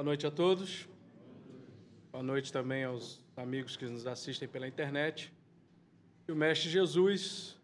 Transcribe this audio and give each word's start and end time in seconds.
Boa 0.00 0.06
noite 0.06 0.26
a 0.26 0.30
todos. 0.30 0.88
Boa 2.10 2.24
noite 2.24 2.50
também 2.50 2.84
aos 2.84 3.20
amigos 3.36 3.76
que 3.76 3.84
nos 3.84 4.06
assistem 4.06 4.48
pela 4.48 4.66
internet. 4.66 5.30
Que 6.24 6.32
o 6.32 6.34
Mestre 6.34 6.70
Jesus 6.70 7.54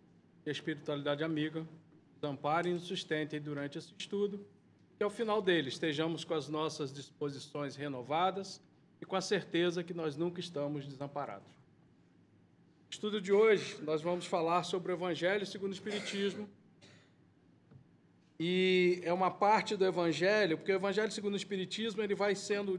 e 0.45 0.51
a 0.51 0.53
espiritualidade 0.53 1.25
amiga 1.25 1.61
nos 1.61 2.31
amparem 2.31 2.73
e 2.73 2.75
nos 2.75 2.85
sustentem 2.85 3.41
durante 3.41 3.79
esse 3.79 3.91
estudo. 3.99 4.47
Que 4.99 5.03
ao 5.03 5.09
final 5.09 5.41
dele 5.41 5.71
estejamos 5.71 6.25
com 6.25 6.35
as 6.35 6.47
nossas 6.47 6.93
disposições 6.93 7.75
renovadas 7.75 8.61
e 9.01 9.07
com 9.07 9.17
a 9.17 9.23
certeza 9.23 9.83
que 9.83 9.95
nós 9.95 10.15
nunca 10.15 10.39
estamos 10.39 10.87
desamparados. 10.87 11.49
No 11.49 12.91
estudo 12.91 13.19
de 13.19 13.33
hoje, 13.33 13.79
nós 13.83 14.03
vamos 14.03 14.27
falar 14.27 14.63
sobre 14.65 14.93
o 14.93 14.95
Evangelho 14.95 15.47
segundo 15.47 15.71
o 15.71 15.75
Espiritismo 15.75 16.47
e 18.39 19.01
é 19.03 19.13
uma 19.13 19.31
parte 19.31 19.77
do 19.77 19.85
Evangelho, 19.87 20.59
porque 20.59 20.73
o 20.73 20.77
Evangelho 20.77 21.11
segundo 21.11 21.35
o 21.35 21.37
Espiritismo 21.37 22.03
ele 22.03 22.15
vai 22.15 22.35
sendo 22.35 22.79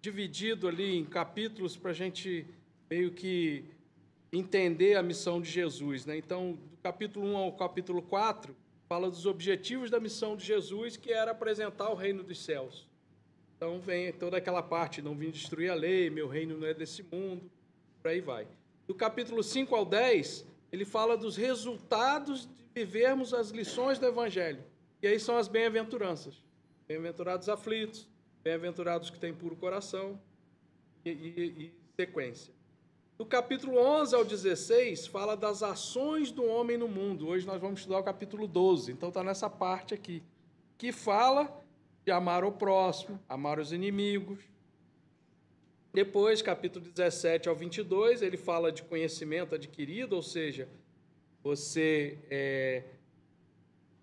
dividido 0.00 0.68
ali 0.68 0.96
em 0.96 1.04
capítulos 1.04 1.76
para 1.76 1.90
a 1.90 1.94
gente 1.94 2.46
meio 2.88 3.10
que 3.10 3.64
entender 4.32 4.96
a 4.96 5.02
missão 5.02 5.40
de 5.40 5.50
Jesus. 5.50 6.06
Né? 6.06 6.16
Então, 6.18 6.52
do 6.52 6.76
capítulo 6.82 7.26
1 7.26 7.36
ao 7.36 7.52
capítulo 7.52 8.02
4, 8.02 8.54
fala 8.88 9.10
dos 9.10 9.26
objetivos 9.26 9.90
da 9.90 10.00
missão 10.00 10.36
de 10.36 10.44
Jesus, 10.44 10.96
que 10.96 11.12
era 11.12 11.30
apresentar 11.30 11.90
o 11.90 11.94
reino 11.94 12.22
dos 12.22 12.42
céus. 12.42 12.88
Então, 13.56 13.80
vem 13.80 14.12
toda 14.12 14.36
aquela 14.36 14.62
parte, 14.62 15.02
não 15.02 15.14
vim 15.14 15.30
destruir 15.30 15.70
a 15.70 15.74
lei, 15.74 16.08
meu 16.08 16.28
reino 16.28 16.56
não 16.56 16.66
é 16.66 16.74
desse 16.74 17.02
mundo, 17.02 17.50
por 18.02 18.10
aí 18.10 18.20
vai. 18.20 18.46
Do 18.86 18.94
capítulo 18.94 19.42
5 19.42 19.74
ao 19.74 19.84
10, 19.84 20.46
ele 20.72 20.84
fala 20.84 21.16
dos 21.16 21.36
resultados 21.36 22.46
de 22.46 22.64
vivermos 22.74 23.34
as 23.34 23.50
lições 23.50 23.98
do 23.98 24.06
Evangelho. 24.06 24.64
E 25.02 25.06
aí 25.06 25.18
são 25.18 25.36
as 25.36 25.48
bem-aventuranças. 25.48 26.44
Bem-aventurados 26.86 27.48
aflitos, 27.48 28.06
bem-aventurados 28.42 29.08
que 29.08 29.18
têm 29.18 29.32
puro 29.32 29.56
coração, 29.56 30.20
e, 31.04 31.10
e, 31.10 31.64
e, 31.64 31.74
sequência. 31.96 32.52
Do 33.16 33.24
capítulo 33.24 33.78
11 33.78 34.14
ao 34.14 34.24
16, 34.24 35.06
fala 35.06 35.36
das 35.36 35.62
ações 35.62 36.30
do 36.30 36.44
homem 36.44 36.76
no 36.76 36.88
mundo. 36.88 37.28
Hoje 37.28 37.46
nós 37.46 37.60
vamos 37.60 37.80
estudar 37.80 37.98
o 37.98 38.02
capítulo 38.02 38.46
12, 38.46 38.92
então 38.92 39.08
está 39.08 39.22
nessa 39.22 39.48
parte 39.48 39.94
aqui, 39.94 40.22
que 40.76 40.92
fala 40.92 41.64
de 42.04 42.10
amar 42.10 42.44
o 42.44 42.52
próximo, 42.52 43.20
amar 43.28 43.58
os 43.58 43.72
inimigos. 43.72 44.38
Depois, 45.92 46.40
capítulo 46.40 46.84
17 46.84 47.48
ao 47.48 47.54
22, 47.54 48.22
ele 48.22 48.36
fala 48.36 48.70
de 48.70 48.82
conhecimento 48.82 49.54
adquirido, 49.54 50.14
ou 50.14 50.22
seja, 50.22 50.68
você 51.42 52.18
é, 52.30 52.84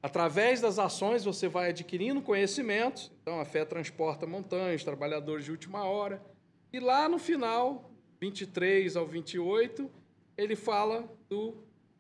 Através 0.08 0.62
das 0.62 0.80
ações 0.80 1.26
você 1.26 1.50
vai 1.50 1.72
adquirindo 1.72 2.22
conhecimentos. 2.22 3.12
Então 3.22 3.42
a 3.42 3.46
fé 3.46 3.66
transporta 3.66 4.26
montanhas, 4.26 4.82
trabalhadores 4.82 5.44
de 5.44 5.52
última 5.52 5.84
hora. 5.84 6.24
E 6.72 6.80
lá 6.80 7.10
no 7.10 7.20
final, 7.20 7.92
23 8.18 8.96
ao 8.96 9.06
28, 9.06 9.92
ele 10.38 10.56
fala 10.56 11.14
do 11.28 11.58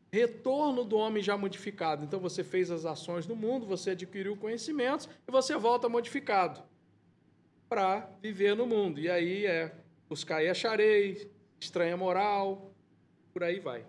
retorno 0.09 0.85
do 0.85 0.95
homem 0.95 1.22
já 1.22 1.38
modificado. 1.38 2.05
Então 2.05 2.17
você 2.17 2.45
fez 2.45 2.72
as 2.72 2.85
ações 2.85 3.28
no 3.28 3.35
mundo, 3.35 3.66
você 3.66 3.89
adquiriu 3.89 4.38
conhecimentos 4.38 5.09
e 5.28 5.30
você 5.30 5.58
volta 5.58 5.89
modificado 5.89 6.63
para 7.67 8.09
viver 8.22 8.55
no 8.55 8.66
mundo. 8.66 9.02
E 9.02 9.09
aí 9.09 9.45
é 9.45 9.75
buscar 10.08 10.41
e 10.41 10.47
acharei, 10.47 11.30
estranha 11.59 11.97
moral, 11.97 12.72
por 13.33 13.44
aí 13.44 13.59
vai. 13.59 13.83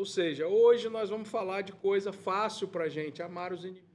Ou 0.00 0.06
seja, 0.06 0.48
hoje 0.48 0.88
nós 0.88 1.10
vamos 1.10 1.28
falar 1.28 1.60
de 1.60 1.74
coisa 1.74 2.10
fácil 2.10 2.66
para 2.66 2.84
a 2.84 2.88
gente, 2.88 3.22
amar 3.22 3.52
os 3.52 3.64
inimigos. 3.64 3.90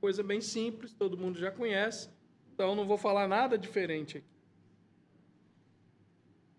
Coisa 0.00 0.20
bem 0.20 0.40
simples, 0.40 0.92
todo 0.92 1.16
mundo 1.16 1.38
já 1.38 1.48
conhece, 1.48 2.10
então 2.52 2.74
não 2.74 2.84
vou 2.84 2.98
falar 2.98 3.28
nada 3.28 3.56
diferente 3.56 4.18
aqui. 4.18 4.26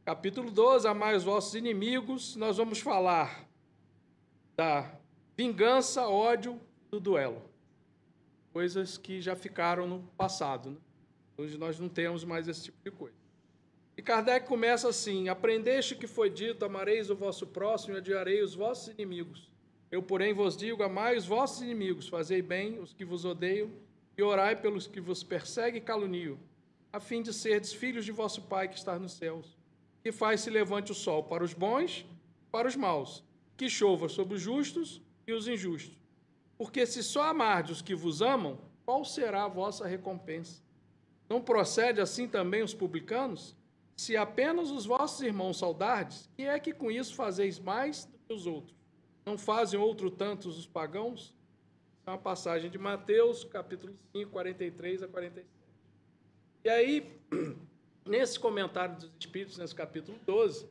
Capítulo 0.06 0.50
12, 0.50 0.88
amar 0.88 1.13
os 1.13 1.25
vossos 1.25 1.56
inimigos, 1.56 2.38
nós 2.38 2.56
vamos 2.56 2.79
falar 2.79 3.50
da 4.56 4.89
vingança, 5.35 6.07
ódio, 6.07 6.57
do 6.89 7.01
duelo. 7.01 7.41
Coisas 8.53 8.97
que 8.97 9.19
já 9.19 9.35
ficaram 9.35 9.85
no 9.85 10.03
passado. 10.16 10.69
Né? 10.69 10.77
Hoje 11.38 11.57
nós 11.57 11.77
não 11.77 11.89
temos 11.89 12.23
mais 12.23 12.47
esse 12.47 12.63
tipo 12.63 12.81
de 12.81 12.91
coisa. 12.91 13.20
E 14.01 14.03
Kardec 14.03 14.47
começa 14.47 14.89
assim: 14.89 15.29
Aprendeste 15.29 15.94
que 15.94 16.07
foi 16.07 16.28
dito: 16.28 16.66
amareis 16.66 17.12
o 17.12 17.16
vosso 17.16 17.45
próximo 17.45 17.94
e 17.94 18.00
odiarei 18.00 18.41
os 18.41 18.56
vossos 18.56 18.88
inimigos. 18.88 19.47
Eu, 19.91 20.01
porém, 20.01 20.34
vos 20.34 20.57
digo: 20.57 20.81
amai 20.81 21.16
os 21.16 21.28
vossos 21.28 21.62
inimigos, 21.62 22.07
fazei 22.07 22.41
bem 22.41 22.79
os 22.79 22.94
que 22.94 23.06
vos 23.06 23.25
odeiam 23.25 23.69
e 24.17 24.23
orai 24.23 24.59
pelos 24.59 24.88
que 24.88 25.00
vos 25.00 25.22
perseguem 25.22 25.79
e 25.79 25.85
caluniam, 25.85 26.39
a 26.91 27.00
fim 27.00 27.22
de 27.22 27.31
serdes 27.31 27.73
filhos 27.73 28.03
de 28.03 28.12
vosso 28.12 28.41
Pai 28.41 28.67
que 28.67 28.75
está 28.75 28.97
nos 28.97 29.12
céus, 29.12 29.56
que 30.01 30.12
faz 30.12 30.41
se 30.41 30.50
levante 30.50 30.91
o 30.91 30.95
sol 30.95 31.25
para 31.25 31.44
os 31.44 31.53
bons, 31.53 32.03
para 32.51 32.68
os 32.68 32.75
maus, 32.75 33.23
que 33.56 33.69
chova 33.69 34.09
sobre 34.09 34.33
os 34.33 34.41
justos 34.41 35.00
e 35.28 35.31
os 35.31 35.47
injustos. 35.47 35.95
Porque 36.57 36.88
se 36.88 37.03
só 37.03 37.25
amardes 37.25 37.78
os 37.78 37.81
que 37.83 37.94
vos 37.94 38.19
amam, 38.19 38.57
qual 38.83 39.06
será 39.06 39.44
a 39.44 39.47
vossa 39.47 39.85
recompensa? 39.85 40.59
Não 41.29 41.39
procede 41.39 42.01
assim 42.01 42.28
também 42.28 42.63
os 42.63 42.73
publicanos? 42.73 43.60
Se 43.96 44.18
apenas 44.18 44.72
os 44.72 44.85
vossos 44.85 45.22
irmãos 45.22 45.57
saudardes, 45.57 46.29
que 46.35 46.44
é 46.44 46.59
que 46.59 46.74
com 46.74 46.90
isso 46.90 47.13
fazeis 47.16 47.59
mais 47.59 48.06
do 48.06 48.18
que 48.18 48.34
os 48.34 48.47
outros? 48.47 48.75
Não 49.25 49.38
fazem 49.38 49.79
outro 49.79 50.09
tantos 50.09 50.57
os 50.57 50.66
pagãos? 50.66 51.35
É 52.06 52.09
uma 52.09 52.18
passagem 52.18 52.69
de 52.69 52.78
Mateus, 52.78 53.44
capítulo 53.44 53.94
5, 54.16 54.31
43 54.31 55.03
a 55.03 55.07
47. 55.07 55.47
E 56.63 56.69
aí, 56.69 57.12
nesse 58.06 58.40
comentário 58.40 58.96
dos 58.96 59.12
Espíritos, 59.19 59.57
nesse 59.57 59.75
capítulo 59.75 60.18
12, 60.25 60.68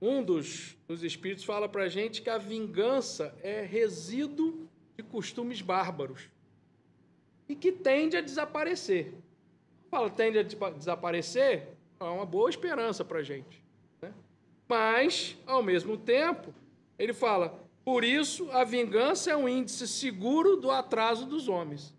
um 0.00 0.22
dos, 0.22 0.76
dos 0.86 1.02
Espíritos 1.02 1.44
fala 1.44 1.68
para 1.68 1.84
a 1.84 1.88
gente 1.88 2.22
que 2.22 2.30
a 2.30 2.38
vingança 2.38 3.36
é 3.42 3.62
resíduo 3.62 4.68
de 4.96 5.02
costumes 5.02 5.60
bárbaros 5.60 6.28
e 7.48 7.54
que 7.54 7.72
tende 7.72 8.16
a 8.16 8.20
desaparecer. 8.20 9.14
Fala, 9.90 10.10
tende 10.10 10.38
a 10.38 10.42
desaparecer, 10.42 11.73
é 12.00 12.04
uma 12.04 12.26
boa 12.26 12.50
esperança 12.50 13.04
para 13.04 13.20
a 13.20 13.22
gente. 13.22 13.62
Né? 14.00 14.12
Mas, 14.68 15.36
ao 15.46 15.62
mesmo 15.62 15.96
tempo, 15.96 16.54
ele 16.98 17.12
fala: 17.12 17.64
por 17.84 18.02
isso 18.02 18.50
a 18.50 18.64
vingança 18.64 19.30
é 19.30 19.36
um 19.36 19.48
índice 19.48 19.86
seguro 19.86 20.56
do 20.56 20.70
atraso 20.70 21.26
dos 21.26 21.48
homens. 21.48 21.94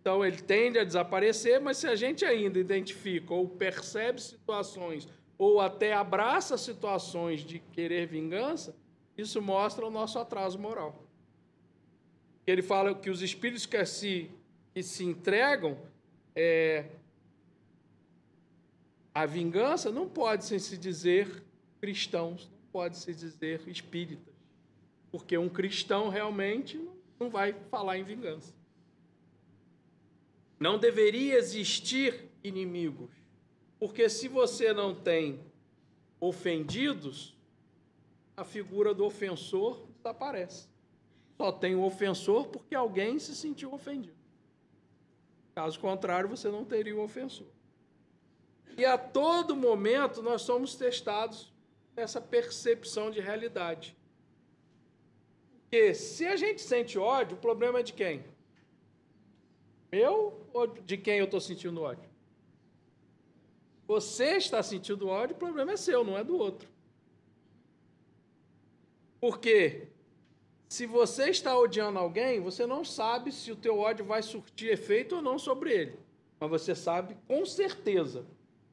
Então 0.00 0.24
ele 0.24 0.40
tende 0.40 0.78
a 0.78 0.84
desaparecer, 0.84 1.60
mas 1.60 1.76
se 1.76 1.88
a 1.88 1.96
gente 1.96 2.24
ainda 2.24 2.58
identifica 2.58 3.34
ou 3.34 3.48
percebe 3.48 4.22
situações 4.22 5.08
ou 5.36 5.60
até 5.60 5.92
abraça 5.92 6.56
situações 6.56 7.40
de 7.40 7.58
querer 7.58 8.06
vingança, 8.06 8.74
isso 9.16 9.42
mostra 9.42 9.84
o 9.84 9.90
nosso 9.90 10.18
atraso 10.18 10.58
moral. 10.58 11.04
Ele 12.46 12.62
fala 12.62 12.94
que 12.94 13.10
os 13.10 13.22
espíritos 13.22 13.66
que 13.66 13.84
se, 13.84 14.30
que 14.72 14.82
se 14.82 15.04
entregam 15.04 15.76
é, 16.34 16.86
a 19.18 19.26
vingança 19.26 19.90
não 19.90 20.08
pode 20.08 20.44
se 20.44 20.78
dizer 20.78 21.42
cristãos, 21.80 22.48
não 22.52 22.70
pode 22.70 22.96
se 22.96 23.12
dizer 23.12 23.66
espíritas, 23.66 24.32
porque 25.10 25.36
um 25.36 25.48
cristão 25.48 26.08
realmente 26.08 26.80
não 27.18 27.28
vai 27.28 27.52
falar 27.68 27.98
em 27.98 28.04
vingança. 28.04 28.54
Não 30.56 30.78
deveria 30.78 31.36
existir 31.36 32.30
inimigos, 32.44 33.10
porque 33.80 34.08
se 34.08 34.28
você 34.28 34.72
não 34.72 34.94
tem 34.94 35.40
ofendidos, 36.20 37.36
a 38.36 38.44
figura 38.44 38.94
do 38.94 39.04
ofensor 39.04 39.84
desaparece. 39.96 40.68
Só 41.36 41.50
tem 41.50 41.74
o 41.74 41.82
ofensor 41.82 42.46
porque 42.46 42.72
alguém 42.72 43.18
se 43.18 43.34
sentiu 43.34 43.74
ofendido. 43.74 44.16
Caso 45.56 45.80
contrário, 45.80 46.28
você 46.28 46.48
não 46.48 46.64
teria 46.64 46.94
o 46.94 47.02
ofensor. 47.02 47.57
E 48.78 48.84
a 48.84 48.96
todo 48.96 49.56
momento 49.56 50.22
nós 50.22 50.42
somos 50.42 50.76
testados 50.76 51.52
nessa 51.96 52.20
percepção 52.20 53.10
de 53.10 53.18
realidade. 53.18 53.96
Porque 55.62 55.92
se 55.94 56.24
a 56.24 56.36
gente 56.36 56.62
sente 56.62 56.96
ódio, 56.96 57.36
o 57.36 57.40
problema 57.40 57.80
é 57.80 57.82
de 57.82 57.92
quem? 57.92 58.24
Meu 59.90 60.46
ou 60.52 60.68
de 60.68 60.96
quem 60.96 61.18
eu 61.18 61.24
estou 61.24 61.40
sentindo 61.40 61.82
ódio? 61.82 62.08
Você 63.88 64.36
está 64.36 64.62
sentindo 64.62 65.08
ódio, 65.08 65.34
o 65.34 65.38
problema 65.38 65.72
é 65.72 65.76
seu, 65.76 66.04
não 66.04 66.16
é 66.16 66.22
do 66.22 66.38
outro. 66.38 66.68
Porque 69.20 69.88
se 70.68 70.86
você 70.86 71.30
está 71.30 71.58
odiando 71.58 71.98
alguém, 71.98 72.38
você 72.38 72.64
não 72.64 72.84
sabe 72.84 73.32
se 73.32 73.50
o 73.50 73.56
teu 73.56 73.76
ódio 73.76 74.04
vai 74.04 74.22
surtir 74.22 74.70
efeito 74.70 75.16
ou 75.16 75.22
não 75.22 75.36
sobre 75.36 75.72
ele. 75.72 75.98
Mas 76.38 76.48
você 76.48 76.76
sabe 76.76 77.16
com 77.26 77.44
certeza 77.44 78.24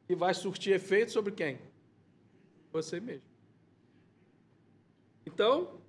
e 0.08 0.16
vai 0.16 0.34
surtir 0.34 0.74
efeito 0.74 1.12
sobre 1.12 1.32
quem? 1.32 1.60
Você 2.72 3.00
mesmo. 3.00 3.24
Então, 5.26 5.80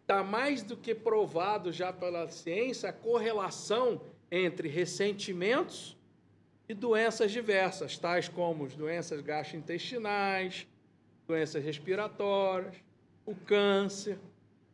está 0.00 0.22
mais 0.24 0.62
do 0.62 0.76
que 0.76 0.94
provado 0.94 1.72
já 1.72 1.92
pela 1.92 2.28
ciência 2.28 2.90
a 2.90 2.92
correlação 2.92 4.00
entre 4.30 4.68
ressentimentos 4.68 5.96
e 6.68 6.74
doenças 6.74 7.32
diversas, 7.32 7.98
tais 7.98 8.28
como 8.28 8.68
doenças 8.68 9.20
gastrointestinais, 9.20 10.66
doenças 11.26 11.64
respiratórias, 11.64 12.76
o 13.26 13.34
câncer. 13.34 14.18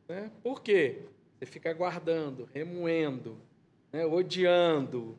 Né? 0.07 0.31
Por 0.43 0.63
quê? 0.63 1.03
Você 1.39 1.47
fica 1.47 1.73
guardando, 1.73 2.49
remoendo, 2.53 3.39
né? 3.93 4.05
odiando. 4.05 5.19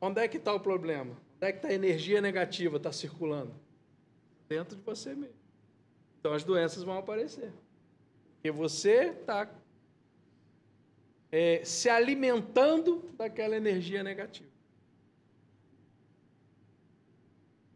Onde 0.00 0.20
é 0.20 0.28
que 0.28 0.36
está 0.36 0.54
o 0.54 0.60
problema? 0.60 1.16
Onde 1.38 1.46
é 1.46 1.52
que 1.52 1.58
está 1.58 1.68
a 1.68 1.72
energia 1.72 2.20
negativa 2.20 2.78
está 2.78 2.90
circulando? 2.90 3.54
Dentro 4.48 4.76
de 4.76 4.82
você 4.82 5.14
mesmo. 5.14 5.36
Então 6.18 6.32
as 6.32 6.42
doenças 6.42 6.82
vão 6.82 6.98
aparecer. 6.98 7.52
Porque 8.34 8.50
você 8.50 9.10
está 9.10 9.48
é, 11.30 11.64
se 11.64 11.88
alimentando 11.88 13.08
daquela 13.16 13.56
energia 13.56 14.02
negativa. 14.02 14.50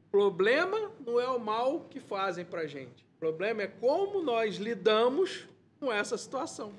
O 0.09 0.11
problema 0.11 0.91
não 1.07 1.21
é 1.21 1.29
o 1.29 1.39
mal 1.39 1.85
que 1.89 2.01
fazem 2.01 2.45
para 2.45 2.67
gente. 2.67 3.05
O 3.17 3.19
problema 3.21 3.63
é 3.63 3.69
como 3.69 4.23
nós 4.23 4.57
lidamos 4.57 5.47
com 5.79 5.93
essa 5.93 6.19
situação. 6.19 6.73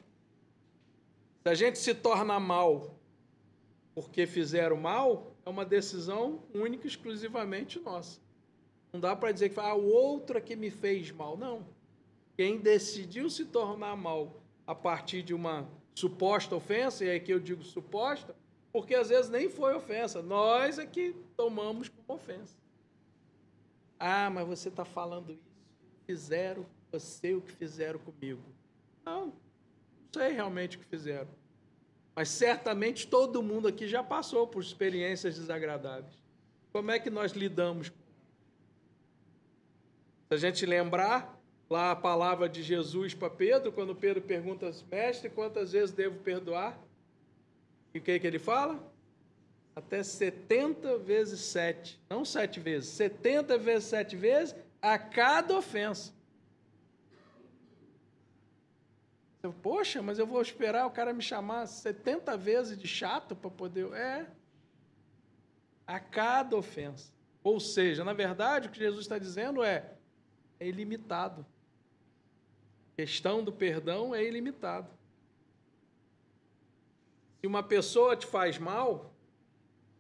Se 1.44 1.50
a 1.50 1.54
gente 1.54 1.80
se 1.80 1.96
torna 1.96 2.40
mal 2.42 2.94
porque 3.96 4.26
fizeram 4.26 4.76
mal, 4.76 5.33
é 5.46 5.50
uma 5.50 5.66
decisão 5.66 6.44
única 6.54 6.88
exclusivamente 6.88 7.80
nossa. 7.80 8.20
Não 8.92 9.00
dá 9.00 9.16
para 9.16 9.32
dizer 9.32 9.50
que 9.50 9.60
ah, 9.60 9.74
o 9.74 9.86
outro 9.92 10.38
é 10.38 10.42
que 10.42 10.56
me 10.56 10.70
fez 10.70 11.12
mal. 11.12 11.36
Não. 11.36 11.66
Quem 12.38 12.60
decidiu 12.60 13.30
se 13.30 13.46
tornar 13.46 13.96
mal 13.96 14.42
a 14.66 14.74
partir 14.74 15.24
de 15.24 15.34
uma 15.34 15.68
suposta 15.96 16.56
ofensa, 16.56 17.06
e 17.06 17.20
que 17.20 17.34
eu 17.34 17.40
digo 17.40 17.64
suposta, 17.64 18.36
porque 18.72 18.96
às 18.96 19.10
vezes 19.10 19.30
nem 19.30 19.50
foi 19.50 19.76
ofensa, 19.76 20.22
nós 20.22 20.80
é 20.80 20.86
que 20.86 21.16
tomamos 21.36 21.90
como 21.90 22.20
ofensa. 22.20 22.56
Ah, 24.00 24.30
mas 24.30 24.48
você 24.48 24.70
está 24.70 24.84
falando 24.84 25.32
isso. 25.32 25.54
Fizeram 26.06 26.66
você 26.92 27.34
o 27.34 27.42
que 27.42 27.52
fizeram 27.52 28.00
comigo. 28.00 28.42
Não, 29.06 29.28
não 29.28 29.34
sei 30.14 30.32
realmente 30.32 30.78
o 30.78 30.80
que 30.80 30.86
fizeram. 30.86 31.30
Mas 32.16 32.30
certamente 32.30 33.08
todo 33.08 33.42
mundo 33.42 33.68
aqui 33.68 33.88
já 33.88 34.04
passou 34.04 34.48
por 34.48 34.62
experiências 34.62 35.38
desagradáveis. 35.38 36.14
Como 36.72 36.92
é 36.92 37.00
que 37.00 37.10
nós 37.10 37.32
lidamos? 37.32 37.88
Se 40.28 40.34
a 40.34 40.38
gente 40.38 40.66
lembrar, 40.66 41.40
lá 41.70 41.92
a 41.92 41.96
palavra 41.96 42.48
de 42.48 42.62
Jesus 42.62 43.16
para 43.16 43.30
Pedro, 43.30 43.72
quando 43.72 43.96
Pedro 43.96 44.22
pergunta, 44.22 44.72
mestre, 44.92 45.30
quantas 45.30 45.72
vezes 45.72 45.92
devo 45.92 46.20
perdoar? 46.20 46.80
E 47.94 47.98
o 47.98 48.02
que, 48.02 48.20
que 48.20 48.28
ele 48.28 48.40
fala? 48.40 48.80
Até 49.76 50.04
70 50.04 51.00
vezes 51.00 51.40
7. 51.40 52.00
Não 52.10 52.24
7 52.24 52.60
vezes, 52.60 52.90
70 52.90 53.58
vezes 53.58 53.86
7 53.86 54.16
vezes 54.16 54.56
a 54.80 55.00
cada 55.00 55.58
ofensa. 55.58 56.14
Poxa, 59.52 60.02
mas 60.02 60.20
eu 60.20 60.26
vou 60.26 60.42
esperar 60.42 60.86
o 60.86 60.92
cara 60.92 61.14
me 61.14 61.22
chamar 61.22 61.66
70 61.66 62.38
vezes 62.38 62.78
de 62.78 62.88
chato 62.88 63.36
para 63.36 63.50
poder. 63.50 63.92
É. 63.94 64.26
A 65.86 66.00
cada 66.00 66.56
ofensa. 66.56 67.12
Ou 67.44 67.60
seja, 67.60 68.06
na 68.06 68.14
verdade, 68.14 68.70
o 68.70 68.72
que 68.72 68.80
Jesus 68.80 69.02
está 69.02 69.18
dizendo 69.18 69.62
é: 69.62 69.96
é 70.60 70.68
ilimitado. 70.68 71.46
A 72.94 72.96
questão 72.96 73.44
do 73.44 73.52
perdão 73.52 74.16
é 74.16 74.24
ilimitado. 74.24 74.88
Se 77.42 77.48
uma 77.48 77.62
pessoa 77.62 78.16
te 78.16 78.26
faz 78.26 78.58
mal 78.58 79.12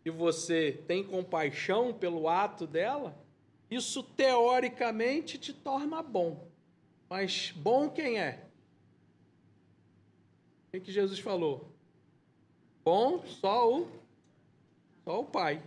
e 0.05 0.09
você 0.09 0.81
tem 0.87 1.03
compaixão 1.03 1.93
pelo 1.93 2.29
ato 2.29 2.65
dela, 2.65 3.13
isso 3.69 4.03
teoricamente 4.03 5.37
te 5.37 5.51
torna 5.51 6.01
bom. 6.01 6.47
Mas 7.09 7.51
bom 7.51 7.89
quem 7.89 8.21
é? 8.21 8.47
O 10.75 10.81
que 10.81 10.91
Jesus 10.91 11.19
falou? 11.19 11.71
Bom 12.83 13.23
só 13.27 13.71
o, 13.71 13.87
só 15.03 15.21
o 15.21 15.25
Pai. 15.25 15.61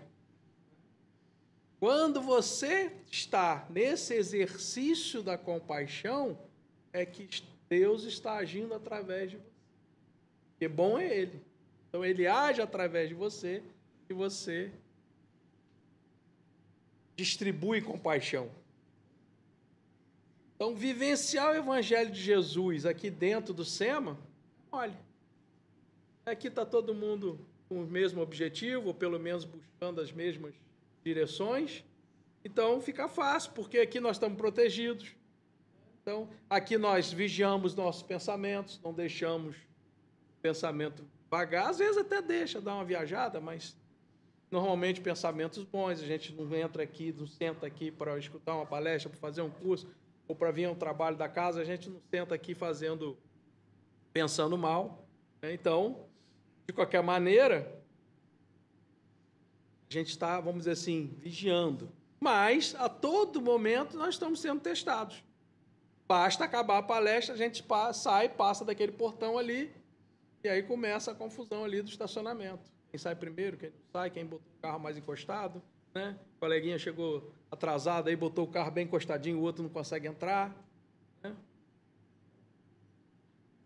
Quando 1.78 2.20
você 2.20 2.92
está 3.08 3.64
nesse 3.70 4.14
exercício 4.14 5.22
da 5.22 5.38
compaixão, 5.38 6.36
é 6.92 7.06
que 7.06 7.28
Deus 7.68 8.02
está 8.02 8.34
agindo 8.34 8.74
através 8.74 9.30
de 9.30 9.36
você. 9.36 9.52
Porque 10.50 10.68
bom 10.68 10.98
é 10.98 11.06
Ele. 11.06 11.40
Então 11.88 12.04
Ele 12.04 12.26
age 12.26 12.60
através 12.60 13.08
de 13.08 13.14
você 13.14 13.62
e 14.10 14.12
você 14.12 14.72
distribui 17.14 17.80
compaixão. 17.80 18.50
Então, 20.56 20.74
vivenciar 20.74 21.52
o 21.52 21.56
Evangelho 21.56 22.10
de 22.10 22.20
Jesus 22.20 22.84
aqui 22.84 23.08
dentro 23.08 23.54
do 23.54 23.64
SEMA 23.64 24.18
Olha, 24.70 24.96
aqui 26.24 26.48
está 26.48 26.66
todo 26.66 26.94
mundo 26.94 27.38
com 27.68 27.82
o 27.82 27.86
mesmo 27.86 28.20
objetivo, 28.20 28.88
ou 28.88 28.94
pelo 28.94 29.18
menos 29.18 29.44
buscando 29.44 30.00
as 30.00 30.12
mesmas 30.12 30.54
direções. 31.04 31.84
Então 32.44 32.80
fica 32.80 33.08
fácil, 33.08 33.52
porque 33.52 33.78
aqui 33.78 34.00
nós 34.00 34.16
estamos 34.16 34.36
protegidos. 34.36 35.14
Então, 36.02 36.28
aqui 36.48 36.78
nós 36.78 37.12
vigiamos 37.12 37.74
nossos 37.74 38.02
pensamentos, 38.02 38.80
não 38.84 38.92
deixamos 38.92 39.56
pensamento 40.40 41.04
vagar. 41.28 41.70
Às 41.70 41.78
vezes 41.78 41.96
até 41.96 42.22
deixa 42.22 42.60
dar 42.60 42.74
uma 42.74 42.84
viajada, 42.84 43.40
mas 43.40 43.76
normalmente 44.48 45.00
pensamentos 45.00 45.64
bons. 45.64 46.00
A 46.00 46.06
gente 46.06 46.32
não 46.32 46.54
entra 46.54 46.84
aqui, 46.84 47.12
não 47.12 47.26
senta 47.26 47.66
aqui 47.66 47.90
para 47.90 48.16
escutar 48.18 48.54
uma 48.54 48.66
palestra, 48.66 49.10
para 49.10 49.18
fazer 49.18 49.42
um 49.42 49.50
curso, 49.50 49.88
ou 50.28 50.36
para 50.36 50.52
vir 50.52 50.66
a 50.66 50.70
um 50.70 50.76
trabalho 50.76 51.16
da 51.16 51.28
casa. 51.28 51.60
A 51.60 51.64
gente 51.64 51.90
não 51.90 52.00
senta 52.08 52.36
aqui 52.36 52.54
fazendo 52.54 53.18
pensando 54.16 54.56
mal. 54.56 55.06
Né? 55.42 55.52
Então, 55.52 56.06
de 56.66 56.72
qualquer 56.72 57.02
maneira, 57.02 57.70
a 59.90 59.92
gente 59.92 60.08
está, 60.08 60.40
vamos 60.40 60.60
dizer 60.60 60.70
assim, 60.70 61.14
vigiando. 61.18 61.92
Mas, 62.18 62.74
a 62.78 62.88
todo 62.88 63.42
momento, 63.42 63.94
nós 63.94 64.14
estamos 64.14 64.40
sendo 64.40 64.62
testados. 64.62 65.22
Basta 66.08 66.44
acabar 66.44 66.78
a 66.78 66.82
palestra, 66.82 67.34
a 67.34 67.36
gente 67.36 67.62
sai, 67.92 68.30
passa 68.30 68.64
daquele 68.64 68.92
portão 68.92 69.36
ali, 69.36 69.70
e 70.42 70.48
aí 70.48 70.62
começa 70.62 71.12
a 71.12 71.14
confusão 71.14 71.62
ali 71.62 71.82
do 71.82 71.90
estacionamento. 71.90 72.70
Quem 72.88 72.98
sai 72.98 73.14
primeiro, 73.14 73.58
quem 73.58 73.68
não 73.68 73.76
sai, 73.92 74.08
quem 74.08 74.24
botou 74.24 74.50
o 74.56 74.62
carro 74.62 74.80
mais 74.80 74.96
encostado, 74.96 75.60
né? 75.94 76.18
O 76.36 76.40
coleguinha 76.40 76.78
chegou 76.78 77.34
atrasado, 77.50 78.08
aí 78.08 78.16
botou 78.16 78.46
o 78.46 78.50
carro 78.50 78.70
bem 78.70 78.86
encostadinho, 78.86 79.38
o 79.38 79.42
outro 79.42 79.62
não 79.62 79.68
consegue 79.68 80.08
entrar. 80.08 80.56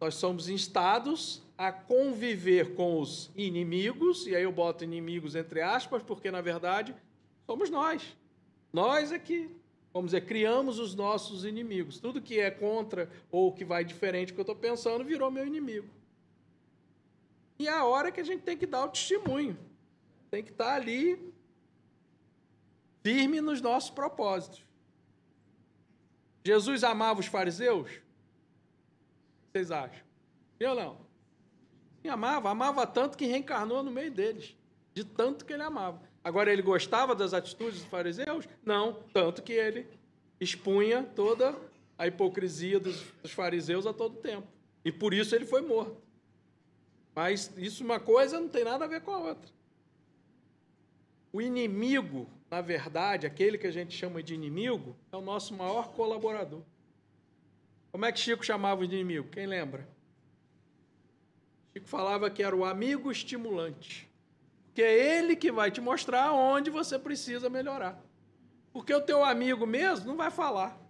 Nós 0.00 0.14
somos 0.14 0.48
instados 0.48 1.42
a 1.58 1.70
conviver 1.70 2.74
com 2.74 2.98
os 3.00 3.30
inimigos, 3.36 4.26
e 4.26 4.34
aí 4.34 4.42
eu 4.42 4.50
boto 4.50 4.82
inimigos 4.82 5.36
entre 5.36 5.60
aspas, 5.60 6.02
porque 6.02 6.30
na 6.30 6.40
verdade 6.40 6.94
somos 7.46 7.68
nós. 7.68 8.16
Nós 8.72 9.12
é 9.12 9.18
que, 9.18 9.50
vamos 9.92 10.12
dizer, 10.12 10.24
criamos 10.24 10.78
os 10.78 10.94
nossos 10.94 11.44
inimigos. 11.44 11.98
Tudo 11.98 12.22
que 12.22 12.40
é 12.40 12.50
contra 12.50 13.10
ou 13.30 13.52
que 13.52 13.64
vai 13.64 13.84
diferente 13.84 14.28
do 14.28 14.34
que 14.34 14.40
eu 14.40 14.42
estou 14.42 14.56
pensando 14.56 15.04
virou 15.04 15.30
meu 15.30 15.46
inimigo. 15.46 15.88
E 17.58 17.68
é 17.68 17.72
a 17.72 17.84
hora 17.84 18.10
que 18.10 18.20
a 18.20 18.24
gente 18.24 18.42
tem 18.42 18.56
que 18.56 18.66
dar 18.66 18.86
o 18.86 18.88
testemunho. 18.88 19.58
Tem 20.30 20.42
que 20.42 20.50
estar 20.50 20.76
ali 20.76 21.30
firme 23.02 23.42
nos 23.42 23.60
nossos 23.60 23.90
propósitos. 23.90 24.64
Jesus 26.42 26.84
amava 26.84 27.20
os 27.20 27.26
fariseus? 27.26 28.00
Vocês 29.52 29.70
acham? 29.70 30.04
Eu 30.58 30.74
não. 30.74 30.98
E 32.02 32.08
amava, 32.08 32.50
amava 32.50 32.86
tanto 32.86 33.16
que 33.16 33.26
reencarnou 33.26 33.82
no 33.82 33.90
meio 33.90 34.10
deles, 34.10 34.56
de 34.94 35.04
tanto 35.04 35.44
que 35.44 35.52
ele 35.52 35.62
amava. 35.62 36.00
Agora, 36.22 36.52
ele 36.52 36.62
gostava 36.62 37.14
das 37.14 37.32
atitudes 37.32 37.80
dos 37.80 37.88
fariseus? 37.88 38.48
Não, 38.64 38.94
tanto 39.12 39.42
que 39.42 39.52
ele 39.52 39.86
expunha 40.38 41.02
toda 41.02 41.56
a 41.98 42.06
hipocrisia 42.06 42.78
dos, 42.78 43.02
dos 43.22 43.32
fariseus 43.32 43.86
a 43.86 43.92
todo 43.92 44.16
tempo. 44.16 44.46
E 44.84 44.92
por 44.92 45.12
isso 45.12 45.34
ele 45.34 45.44
foi 45.44 45.60
morto. 45.60 45.96
Mas 47.14 47.52
isso 47.56 47.84
uma 47.84 48.00
coisa 48.00 48.40
não 48.40 48.48
tem 48.48 48.64
nada 48.64 48.84
a 48.84 48.88
ver 48.88 49.02
com 49.02 49.10
a 49.10 49.18
outra. 49.18 49.50
O 51.32 51.40
inimigo, 51.40 52.26
na 52.50 52.60
verdade, 52.60 53.26
aquele 53.26 53.58
que 53.58 53.66
a 53.66 53.70
gente 53.70 53.94
chama 53.94 54.22
de 54.22 54.34
inimigo, 54.34 54.96
é 55.12 55.16
o 55.16 55.20
nosso 55.20 55.54
maior 55.54 55.92
colaborador. 55.92 56.62
Como 57.90 58.04
é 58.04 58.12
que 58.12 58.20
Chico 58.20 58.44
chamava 58.44 58.80
o 58.80 58.84
inimigo? 58.84 59.28
Quem 59.28 59.46
lembra? 59.46 59.88
Chico 61.72 61.88
falava 61.88 62.30
que 62.30 62.42
era 62.42 62.54
o 62.54 62.64
amigo 62.64 63.10
estimulante. 63.10 64.08
Que 64.74 64.82
é 64.82 65.18
ele 65.18 65.34
que 65.34 65.50
vai 65.50 65.70
te 65.70 65.80
mostrar 65.80 66.32
onde 66.32 66.70
você 66.70 66.98
precisa 66.98 67.50
melhorar. 67.50 68.00
Porque 68.72 68.94
o 68.94 69.00
teu 69.00 69.24
amigo 69.24 69.66
mesmo 69.66 70.06
não 70.06 70.16
vai 70.16 70.30
falar. 70.30 70.80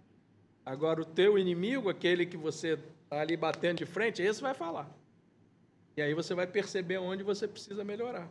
Agora, 0.63 1.01
o 1.01 1.05
teu 1.05 1.37
inimigo, 1.37 1.89
aquele 1.89 2.25
que 2.25 2.37
você 2.37 2.73
está 3.03 3.21
ali 3.21 3.35
batendo 3.35 3.79
de 3.79 3.85
frente, 3.85 4.21
esse 4.21 4.41
vai 4.41 4.53
falar. 4.53 4.89
E 5.97 6.01
aí 6.01 6.13
você 6.13 6.35
vai 6.35 6.45
perceber 6.45 6.99
onde 6.99 7.23
você 7.23 7.47
precisa 7.47 7.83
melhorar. 7.83 8.29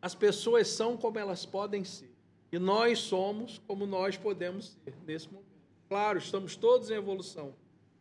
as 0.00 0.14
pessoas 0.14 0.68
são 0.68 0.96
como 0.96 1.18
elas 1.18 1.44
podem 1.44 1.84
ser. 1.84 2.07
E 2.50 2.58
nós 2.58 2.98
somos 3.00 3.60
como 3.66 3.86
nós 3.86 4.16
podemos 4.16 4.76
ser 4.84 4.94
nesse 5.06 5.28
momento. 5.28 5.48
Claro, 5.88 6.18
estamos 6.18 6.56
todos 6.56 6.90
em 6.90 6.94
evolução. 6.94 7.54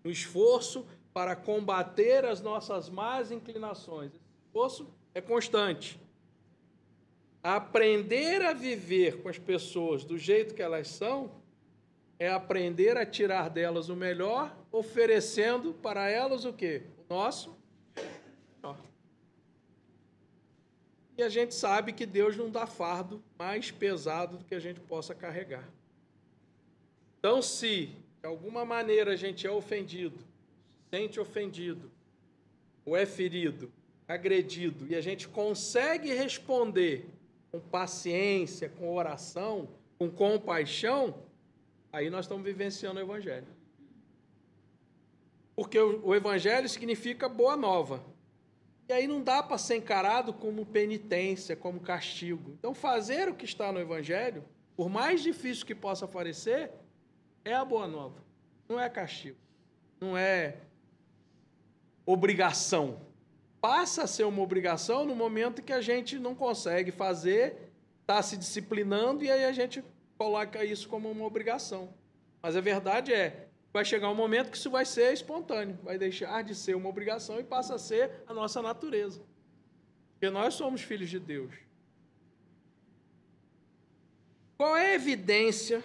No 0.04 0.12
esforço 0.12 0.86
para 1.14 1.36
combater 1.36 2.26
as 2.26 2.42
nossas 2.42 2.90
más 2.90 3.32
inclinações. 3.32 4.12
Esse 4.14 4.22
esforço 4.46 4.88
é 5.14 5.22
constante. 5.22 6.00
Aprender 7.42 8.42
a 8.42 8.54
viver 8.54 9.22
com 9.22 9.30
as 9.30 9.38
pessoas 9.38 10.04
do 10.04 10.18
jeito 10.18 10.54
que 10.54 10.62
elas 10.62 10.88
são 10.88 11.32
é 12.20 12.30
aprender 12.30 12.98
a 12.98 13.06
tirar 13.06 13.50
delas 13.50 13.90
o 13.90 13.96
melhor, 13.96 14.56
oferecendo 14.72 15.74
para 15.74 16.10
elas 16.10 16.46
o 16.46 16.54
quê? 16.54 16.84
O 16.98 17.14
nosso 17.14 17.56
melhor. 17.96 18.78
E 21.18 21.24
a 21.24 21.30
gente 21.30 21.56
sabe 21.56 21.94
que 21.94 22.06
Deus 22.06 22.38
não 22.38 22.50
dá 22.50 22.68
fardo 22.68 23.24
mais 23.40 23.72
pesado 23.72 24.38
do 24.38 24.46
que 24.46 24.54
a 24.54 24.60
gente 24.60 24.80
possa 24.80 25.16
carregar. 25.16 25.68
Então, 27.20 27.42
se 27.42 27.88
de 28.22 28.28
alguma 28.28 28.64
maneira 28.64 29.14
a 29.14 29.16
gente 29.16 29.48
é 29.48 29.52
ofendido, 29.52 30.18
se 30.20 30.90
sente 30.92 31.20
ofendido, 31.20 31.92
ou 32.86 32.96
é 32.96 33.06
ferido, 33.06 33.72
agredido, 34.08 34.86
e 34.88 34.96
a 34.96 35.02
gente 35.02 35.28
consegue 35.28 36.14
responder 36.14 37.10
com 37.52 37.60
paciência, 37.60 38.70
com 38.70 38.94
oração, 38.94 39.68
com 39.98 40.10
compaixão, 40.10 41.16
aí 41.92 42.10
nós 42.10 42.26
estamos 42.26 42.46
vivenciando 42.46 43.00
o 43.00 43.04
Evangelho. 43.04 43.48
Porque 45.56 45.80
o, 45.80 46.14
Evangelho 46.14 46.70
significa 46.70 47.28
boa 47.28 47.58
nova. 47.58 48.04
E 48.88 48.94
aí 48.94 49.08
não 49.08 49.22
dá 49.22 49.44
para 49.44 49.58
ser 49.58 49.76
encarado 49.78 50.34
como 50.34 50.66
penitência, 50.66 51.56
como 51.56 51.80
castigo. 51.80 52.54
Então, 52.58 52.74
fazer 52.74 53.28
o 53.28 53.36
que 53.36 53.44
está 53.44 53.72
no 53.72 53.80
Evangelho, 53.80 54.46
por 54.76 54.90
mais 54.90 55.22
difícil 55.22 55.66
que 55.66 55.76
possa 55.76 56.08
parecer, 56.08 56.72
é 57.44 57.54
a 57.54 57.66
boa 57.66 57.88
nova. 57.88 58.24
Não 58.70 58.80
é 58.80 58.90
castigo. 58.90 59.38
Não 60.00 60.18
é 60.18 60.56
obrigação. 62.06 63.02
Passa 63.60 64.04
a 64.04 64.08
ser 64.08 64.24
uma 64.24 64.42
obrigação 64.42 65.06
no 65.06 65.16
momento 65.16 65.62
que 65.62 65.74
a 65.74 65.82
gente 65.82 66.18
não 66.18 66.34
consegue 66.34 66.92
fazer, 66.92 67.72
está 68.02 68.22
se 68.22 68.38
disciplinando 68.38 69.24
e 69.24 69.30
aí 69.30 69.44
a 69.44 69.52
gente 69.52 69.84
coloca 70.18 70.64
isso 70.64 70.88
como 70.88 71.12
uma 71.12 71.26
obrigação. 71.26 71.90
Mas 72.42 72.56
a 72.56 72.62
verdade 72.62 73.14
é, 73.14 73.47
vai 73.78 73.86
chegar 73.86 74.10
um 74.10 74.16
momento 74.16 74.50
que 74.50 74.58
isso 74.58 74.72
vai 74.72 74.86
ser 74.86 75.14
espontâneo, 75.14 75.78
vai 75.84 76.00
deixar 76.00 76.44
de 76.44 76.56
ser 76.56 76.76
uma 76.76 76.90
obrigação 76.90 77.40
e 77.40 77.44
passa 77.44 77.76
a 77.76 77.78
ser 77.78 78.24
a 78.26 78.34
nossa 78.34 78.60
natureza. 78.60 79.22
Porque 80.14 80.32
nós 80.32 80.56
somos 80.56 80.82
filhos 80.82 81.12
de 81.12 81.20
Deus. 81.20 81.54
Qual 84.58 84.76
é 84.76 84.88
a 84.88 84.96
evidência 84.96 85.84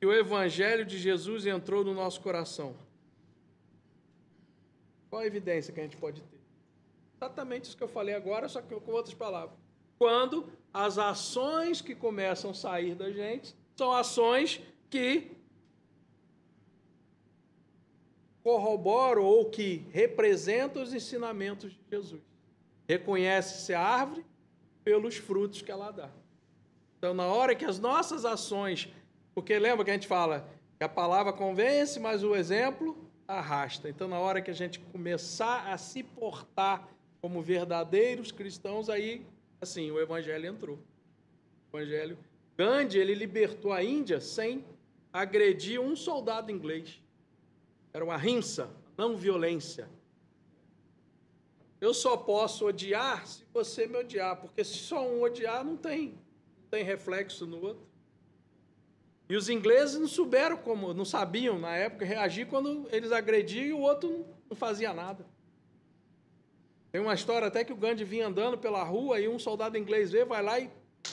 que 0.00 0.06
o 0.06 0.12
Evangelho 0.12 0.84
de 0.84 0.98
Jesus 0.98 1.46
entrou 1.46 1.84
no 1.84 1.94
nosso 1.94 2.20
coração? 2.20 2.74
Qual 5.08 5.22
a 5.22 5.26
evidência 5.26 5.72
que 5.72 5.78
a 5.78 5.84
gente 5.84 5.96
pode 5.96 6.20
ter? 6.20 6.40
Exatamente 7.16 7.66
isso 7.66 7.76
que 7.76 7.84
eu 7.84 7.88
falei 7.88 8.16
agora, 8.16 8.48
só 8.48 8.60
que 8.60 8.74
com 8.74 8.90
outras 8.90 9.14
palavras. 9.14 9.56
Quando 9.96 10.48
as 10.74 10.98
ações 10.98 11.80
que 11.80 11.94
começam 11.94 12.50
a 12.50 12.54
sair 12.54 12.96
da 12.96 13.12
gente 13.12 13.54
são 13.76 13.92
ações 13.92 14.60
que 14.90 15.37
corroboram 18.48 19.24
ou 19.24 19.44
que 19.44 19.84
representam 19.92 20.82
os 20.82 20.94
ensinamentos 20.94 21.70
de 21.70 21.78
Jesus. 21.90 22.22
Reconhece-se 22.88 23.74
a 23.74 23.80
árvore 23.82 24.24
pelos 24.82 25.18
frutos 25.18 25.60
que 25.60 25.70
ela 25.70 25.90
dá. 25.90 26.08
Então, 26.96 27.12
na 27.12 27.26
hora 27.26 27.54
que 27.54 27.66
as 27.66 27.78
nossas 27.78 28.24
ações, 28.24 28.88
porque 29.34 29.58
lembra 29.58 29.84
que 29.84 29.90
a 29.90 29.92
gente 29.92 30.06
fala 30.06 30.48
que 30.78 30.82
a 30.82 30.88
palavra 30.88 31.30
convence, 31.30 32.00
mas 32.00 32.24
o 32.24 32.34
exemplo 32.34 32.96
arrasta. 33.26 33.86
Então, 33.86 34.08
na 34.08 34.18
hora 34.18 34.40
que 34.40 34.50
a 34.50 34.54
gente 34.54 34.80
começar 34.80 35.70
a 35.70 35.76
se 35.76 36.02
portar 36.02 36.88
como 37.20 37.42
verdadeiros 37.42 38.32
cristãos, 38.32 38.88
aí, 38.88 39.26
assim, 39.60 39.90
o 39.90 40.00
evangelho 40.00 40.46
entrou. 40.46 40.78
O 41.70 41.76
evangelho. 41.76 42.16
Gandhi, 42.56 42.98
ele 42.98 43.14
libertou 43.14 43.74
a 43.74 43.84
Índia 43.84 44.22
sem 44.22 44.64
agredir 45.12 45.78
um 45.78 45.94
soldado 45.94 46.50
inglês. 46.50 46.98
Era 47.92 48.04
uma 48.04 48.16
rinça, 48.16 48.70
não 48.96 49.16
violência. 49.16 49.88
Eu 51.80 51.94
só 51.94 52.16
posso 52.16 52.66
odiar 52.66 53.26
se 53.26 53.44
você 53.52 53.86
me 53.86 53.96
odiar, 53.96 54.36
porque 54.36 54.64
se 54.64 54.74
só 54.74 55.06
um 55.06 55.22
odiar, 55.22 55.64
não 55.64 55.76
tem, 55.76 56.08
não 56.08 56.68
tem 56.70 56.82
reflexo 56.82 57.46
no 57.46 57.62
outro. 57.64 57.86
E 59.28 59.36
os 59.36 59.48
ingleses 59.48 59.98
não 59.98 60.08
souberam 60.08 60.56
como, 60.56 60.94
não 60.94 61.04
sabiam 61.04 61.58
na 61.58 61.76
época 61.76 62.04
reagir 62.04 62.46
quando 62.46 62.88
eles 62.90 63.12
agrediam 63.12 63.64
e 63.64 63.72
o 63.72 63.80
outro 63.80 64.26
não 64.48 64.56
fazia 64.56 64.92
nada. 64.94 65.24
Tem 66.90 67.00
uma 67.00 67.14
história 67.14 67.46
até 67.46 67.62
que 67.62 67.72
o 67.72 67.76
Gandhi 67.76 68.04
vinha 68.04 68.26
andando 68.26 68.56
pela 68.56 68.82
rua 68.82 69.20
e 69.20 69.28
um 69.28 69.38
soldado 69.38 69.76
inglês 69.76 70.10
vê, 70.10 70.24
vai 70.24 70.42
lá 70.42 70.58
e 70.58 70.70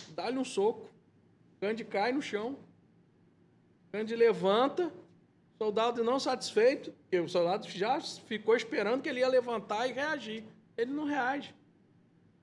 dá-lhe 0.10 0.38
um 0.38 0.46
soco. 0.46 0.90
O 1.58 1.62
Gandhi 1.62 1.84
cai 1.84 2.14
no 2.14 2.22
chão. 2.22 2.58
O 3.90 3.98
Gandhi 3.98 4.16
levanta, 4.16 4.92
soldado 5.58 6.04
não 6.04 6.20
satisfeito, 6.20 6.92
porque 6.92 7.20
o 7.20 7.30
soldado 7.30 7.68
já 7.70 8.00
ficou 8.02 8.56
esperando 8.56 9.02
que 9.02 9.10
ele 9.10 9.20
ia 9.20 9.28
levantar 9.28 9.88
e 9.88 9.94
reagir. 9.94 10.44
Ele 10.78 10.92
não 10.92 11.06
reage. 11.06 11.54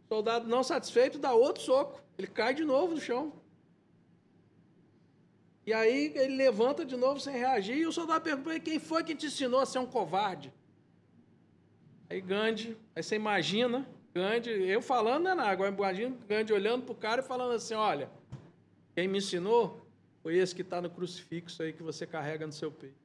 Soldado 0.09 0.49
não 0.49 0.63
satisfeito 0.63 1.19
dá 1.19 1.33
outro 1.33 1.63
soco. 1.63 2.03
Ele 2.19 2.27
cai 2.27 2.55
de 2.55 2.65
novo 2.65 2.95
no 2.95 3.01
chão. 3.01 3.33
E 5.65 5.73
aí 5.73 6.13
ele 6.17 6.37
levanta 6.37 6.85
de 6.85 6.97
novo 6.97 7.21
sem 7.21 7.35
reagir, 7.35 7.77
e 7.77 7.87
o 7.87 7.93
soldado 7.93 8.25
pergunta 8.25 8.59
quem 8.59 8.81
foi 8.81 9.05
que 9.05 9.15
te 9.15 9.27
ensinou 9.27 9.61
a 9.61 9.67
ser 9.67 9.79
um 9.79 9.87
covarde? 9.87 10.53
Aí 12.11 12.21
Gandhi, 12.21 12.77
aí 12.97 13.03
você 13.03 13.15
imagina, 13.15 13.89
Gandhi, 14.13 14.51
eu 14.51 14.83
falando, 14.83 15.23
né, 15.23 15.43
agora 15.43 15.73
imagina 15.73 16.17
Gandhi 16.29 16.53
olhando 16.53 16.85
para 16.85 16.93
o 16.93 16.97
cara 16.97 17.23
e 17.23 17.25
falando 17.25 17.53
assim, 17.53 17.75
olha, 17.75 18.11
quem 18.95 19.07
me 19.07 19.19
ensinou 19.19 19.81
foi 20.21 20.37
esse 20.37 20.53
que 20.53 20.63
está 20.63 20.81
no 20.81 20.91
crucifixo 20.91 21.63
aí 21.63 21.73
que 21.73 21.83
você 21.83 22.07
carrega 22.07 22.45
no 22.45 22.53
seu 22.53 22.71
peito. 22.71 23.02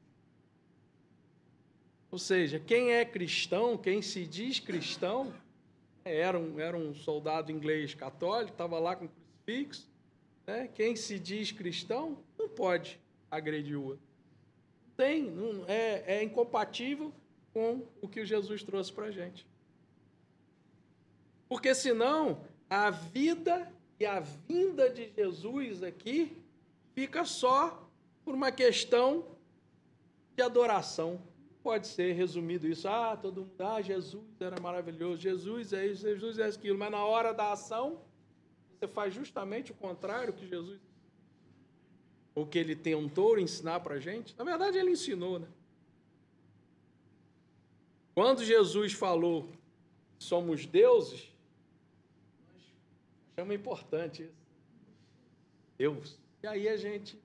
Ou 2.12 2.18
seja, 2.18 2.60
quem 2.60 2.92
é 2.92 3.04
cristão, 3.04 3.78
quem 3.78 4.02
se 4.02 4.26
diz 4.26 4.60
cristão, 4.60 5.34
era 6.06 6.40
um, 6.40 6.60
era 6.60 6.78
um 6.78 6.94
soldado 6.96 7.52
inglês 7.52 7.94
católico, 7.94 8.54
estava 8.54 8.80
lá 8.80 8.96
com 8.96 9.06
o 9.06 9.10
crucifixo, 9.10 9.90
né? 10.46 10.70
quem 10.74 10.96
se 10.96 11.20
diz 11.20 11.52
cristão 11.52 12.18
não 12.38 12.48
pode 12.48 13.00
agredir 13.30 13.78
o 13.78 13.84
outro. 13.84 14.08
Tem, 14.96 15.24
não, 15.24 15.66
é, 15.68 16.04
é 16.20 16.24
incompatível 16.24 17.14
com 17.54 17.86
o 18.02 18.08
que 18.08 18.26
Jesus 18.26 18.64
trouxe 18.64 18.92
para 18.92 19.08
a 19.08 19.12
gente. 19.12 19.46
Porque 21.50 21.74
senão 21.76 22.42
a 22.70 22.90
vida 22.90 23.72
e 24.00 24.06
a 24.06 24.20
vinda 24.20 24.90
de 24.90 25.12
Jesus 25.16 25.84
aqui 25.84 26.38
fica 26.94 27.26
só 27.26 27.88
por 28.24 28.34
uma 28.34 28.52
questão 28.52 29.26
de 30.36 30.44
adoração. 30.44 31.22
Pode 31.64 31.88
ser 31.88 32.14
resumido 32.14 32.68
isso, 32.68 32.88
ah, 32.88 33.18
todo 33.18 33.42
mundo, 33.42 33.62
ah, 33.62 33.82
Jesus 33.82 34.24
era 34.40 34.60
maravilhoso, 34.60 35.22
Jesus 35.22 35.74
é 35.74 35.86
isso, 35.86 36.04
Jesus 36.04 36.40
é 36.40 36.46
aquilo, 36.46 36.78
mas 36.78 36.92
na 36.92 37.04
hora 37.06 37.34
da 37.34 37.52
ação, 37.52 38.02
você 38.72 38.88
faz 38.88 39.14
justamente 39.14 39.72
o 39.72 39.76
contrário 39.76 40.34
que 40.34 40.48
Jesus 40.48 40.80
ou 42.34 42.46
que 42.46 42.60
ele 42.60 42.76
tentou 42.76 43.40
ensinar 43.40 43.80
para 43.80 43.96
a 43.96 44.00
gente. 44.00 44.38
Na 44.38 44.44
verdade, 44.44 44.78
ele 44.78 44.92
ensinou, 44.92 45.40
né? 45.40 45.48
Quando 48.14 48.44
Jesus 48.44 48.94
falou 48.94 49.50
somos 50.20 50.66
deuses, 50.66 51.32
chama 53.36 53.56
importante 53.56 54.24
isso. 54.24 54.38
Deus. 55.78 56.20
E 56.44 56.48
aí 56.48 56.68
a 56.68 56.78
gente 56.78 57.20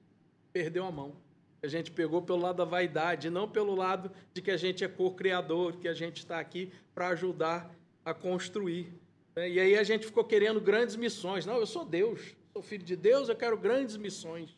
perdeu 0.52 0.84
a 0.86 0.90
mão. 0.90 1.14
A 1.62 1.68
gente 1.68 1.92
pegou 1.92 2.20
pelo 2.20 2.40
lado 2.40 2.56
da 2.56 2.64
vaidade, 2.64 3.30
não 3.30 3.48
pelo 3.48 3.74
lado 3.74 4.10
de 4.34 4.42
que 4.42 4.50
a 4.50 4.56
gente 4.56 4.82
é 4.82 4.88
co-criador, 4.88 5.76
que 5.76 5.86
a 5.86 5.94
gente 5.94 6.18
está 6.18 6.40
aqui 6.40 6.72
para 6.92 7.08
ajudar 7.08 7.72
a 8.04 8.12
construir. 8.12 8.92
Né? 9.36 9.48
E 9.48 9.60
aí 9.60 9.78
a 9.78 9.84
gente 9.84 10.04
ficou 10.06 10.24
querendo 10.24 10.60
grandes 10.60 10.96
missões. 10.96 11.46
Não, 11.46 11.56
eu 11.56 11.66
sou 11.66 11.84
Deus, 11.84 12.34
sou 12.52 12.62
filho 12.62 12.84
de 12.84 12.96
Deus, 12.96 13.28
eu 13.28 13.36
quero 13.36 13.56
grandes 13.56 13.96
missões. 13.96 14.56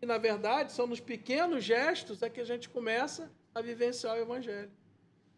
E 0.00 0.06
na 0.06 0.16
verdade, 0.16 0.72
são 0.72 0.86
nos 0.86 1.00
pequenos 1.00 1.62
gestos 1.62 2.22
é 2.22 2.30
que 2.30 2.40
a 2.40 2.44
gente 2.44 2.68
começa 2.68 3.30
a 3.54 3.60
vivenciar 3.60 4.16
o 4.16 4.20
Evangelho. 4.20 4.70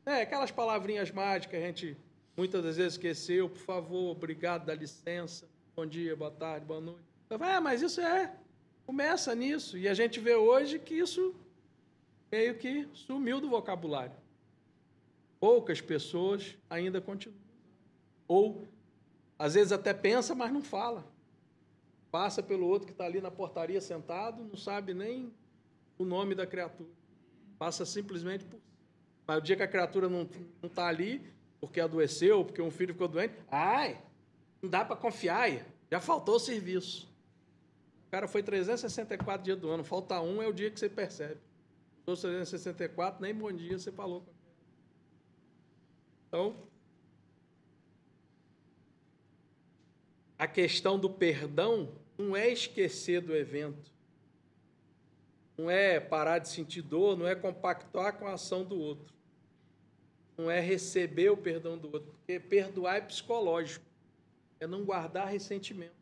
É, 0.06 0.22
aquelas 0.22 0.50
palavrinhas 0.50 1.10
mágicas 1.10 1.60
a 1.60 1.66
gente 1.66 1.96
muitas 2.36 2.62
das 2.62 2.76
vezes 2.76 2.92
esqueceu, 2.92 3.48
por 3.48 3.58
favor, 3.58 4.12
obrigado, 4.12 4.64
dá 4.64 4.74
licença, 4.74 5.48
bom 5.74 5.84
dia, 5.84 6.14
boa 6.14 6.30
tarde, 6.30 6.64
boa 6.64 6.80
noite. 6.80 7.02
Eu 7.28 7.36
falo, 7.36 7.50
é, 7.50 7.60
mas 7.60 7.82
isso 7.82 8.00
é, 8.00 8.32
começa 8.88 9.34
nisso. 9.34 9.76
E 9.76 9.86
a 9.86 9.92
gente 9.92 10.18
vê 10.18 10.34
hoje 10.34 10.78
que 10.78 10.94
isso 10.94 11.34
meio 12.32 12.54
que 12.54 12.88
sumiu 12.94 13.38
do 13.38 13.50
vocabulário. 13.50 14.16
Poucas 15.38 15.78
pessoas 15.78 16.56
ainda 16.70 16.98
continuam. 16.98 17.38
Ou 18.26 18.66
Às 19.38 19.52
vezes 19.52 19.72
até 19.72 19.92
pensa, 19.92 20.34
mas 20.34 20.50
não 20.50 20.62
fala. 20.62 21.04
Passa 22.10 22.42
pelo 22.42 22.66
outro 22.66 22.86
que 22.86 22.92
está 22.92 23.04
ali 23.04 23.20
na 23.20 23.30
portaria 23.30 23.78
sentado, 23.78 24.42
não 24.42 24.56
sabe 24.56 24.94
nem 24.94 25.30
o 25.98 26.04
nome 26.06 26.34
da 26.34 26.46
criatura. 26.46 26.88
Passa 27.58 27.84
simplesmente 27.84 28.46
por. 28.46 28.58
Mas 29.26 29.36
o 29.36 29.42
dia 29.42 29.54
que 29.54 29.62
a 29.62 29.68
criatura 29.68 30.08
não 30.08 30.26
está 30.62 30.86
ali, 30.86 31.30
porque 31.60 31.78
adoeceu, 31.78 32.42
porque 32.42 32.62
um 32.62 32.70
filho 32.70 32.94
ficou 32.94 33.06
doente, 33.06 33.34
ai, 33.50 34.02
não 34.62 34.70
dá 34.70 34.82
para 34.82 34.96
confiar, 34.96 35.50
já 35.90 36.00
faltou 36.00 36.36
o 36.36 36.40
serviço. 36.40 37.06
O 38.08 38.10
cara 38.10 38.26
foi 38.26 38.42
364 38.42 39.44
dias 39.44 39.58
do 39.58 39.68
ano, 39.68 39.84
falta 39.84 40.18
um, 40.18 40.42
é 40.42 40.48
o 40.48 40.52
dia 40.52 40.70
que 40.70 40.80
você 40.80 40.88
percebe. 40.88 41.38
Os 42.06 42.22
364, 42.22 43.20
nem 43.20 43.34
bom 43.34 43.52
dia 43.52 43.78
você 43.78 43.92
falou. 43.92 44.24
Então, 46.26 46.56
a 50.38 50.46
questão 50.46 50.98
do 50.98 51.10
perdão 51.10 51.92
não 52.16 52.34
é 52.34 52.48
esquecer 52.48 53.20
do 53.20 53.36
evento, 53.36 53.92
não 55.58 55.70
é 55.70 56.00
parar 56.00 56.38
de 56.38 56.48
sentir 56.48 56.80
dor, 56.80 57.14
não 57.14 57.26
é 57.26 57.34
compactuar 57.34 58.18
com 58.18 58.26
a 58.26 58.32
ação 58.32 58.64
do 58.64 58.78
outro, 58.78 59.12
não 60.34 60.50
é 60.50 60.60
receber 60.60 61.28
o 61.28 61.36
perdão 61.36 61.76
do 61.76 61.92
outro, 61.92 62.10
porque 62.12 62.40
perdoar 62.40 62.96
é 62.96 63.00
psicológico, 63.02 63.84
é 64.58 64.66
não 64.66 64.82
guardar 64.82 65.28
ressentimento, 65.28 65.97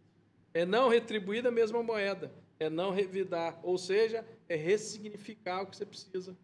é 0.57 0.65
não 0.65 0.89
retribuir 0.89 1.43
da 1.43 1.51
mesma 1.51 1.83
moeda, 1.83 2.33
é 2.59 2.71
não 2.71 2.91
revidar, 2.91 3.61
ou 3.63 3.77
seja, 3.77 4.25
é 4.49 4.57
ressignificar 4.57 5.61
o 5.61 5.67
que 5.67 5.77
você 5.77 5.85
precisa 5.85 6.35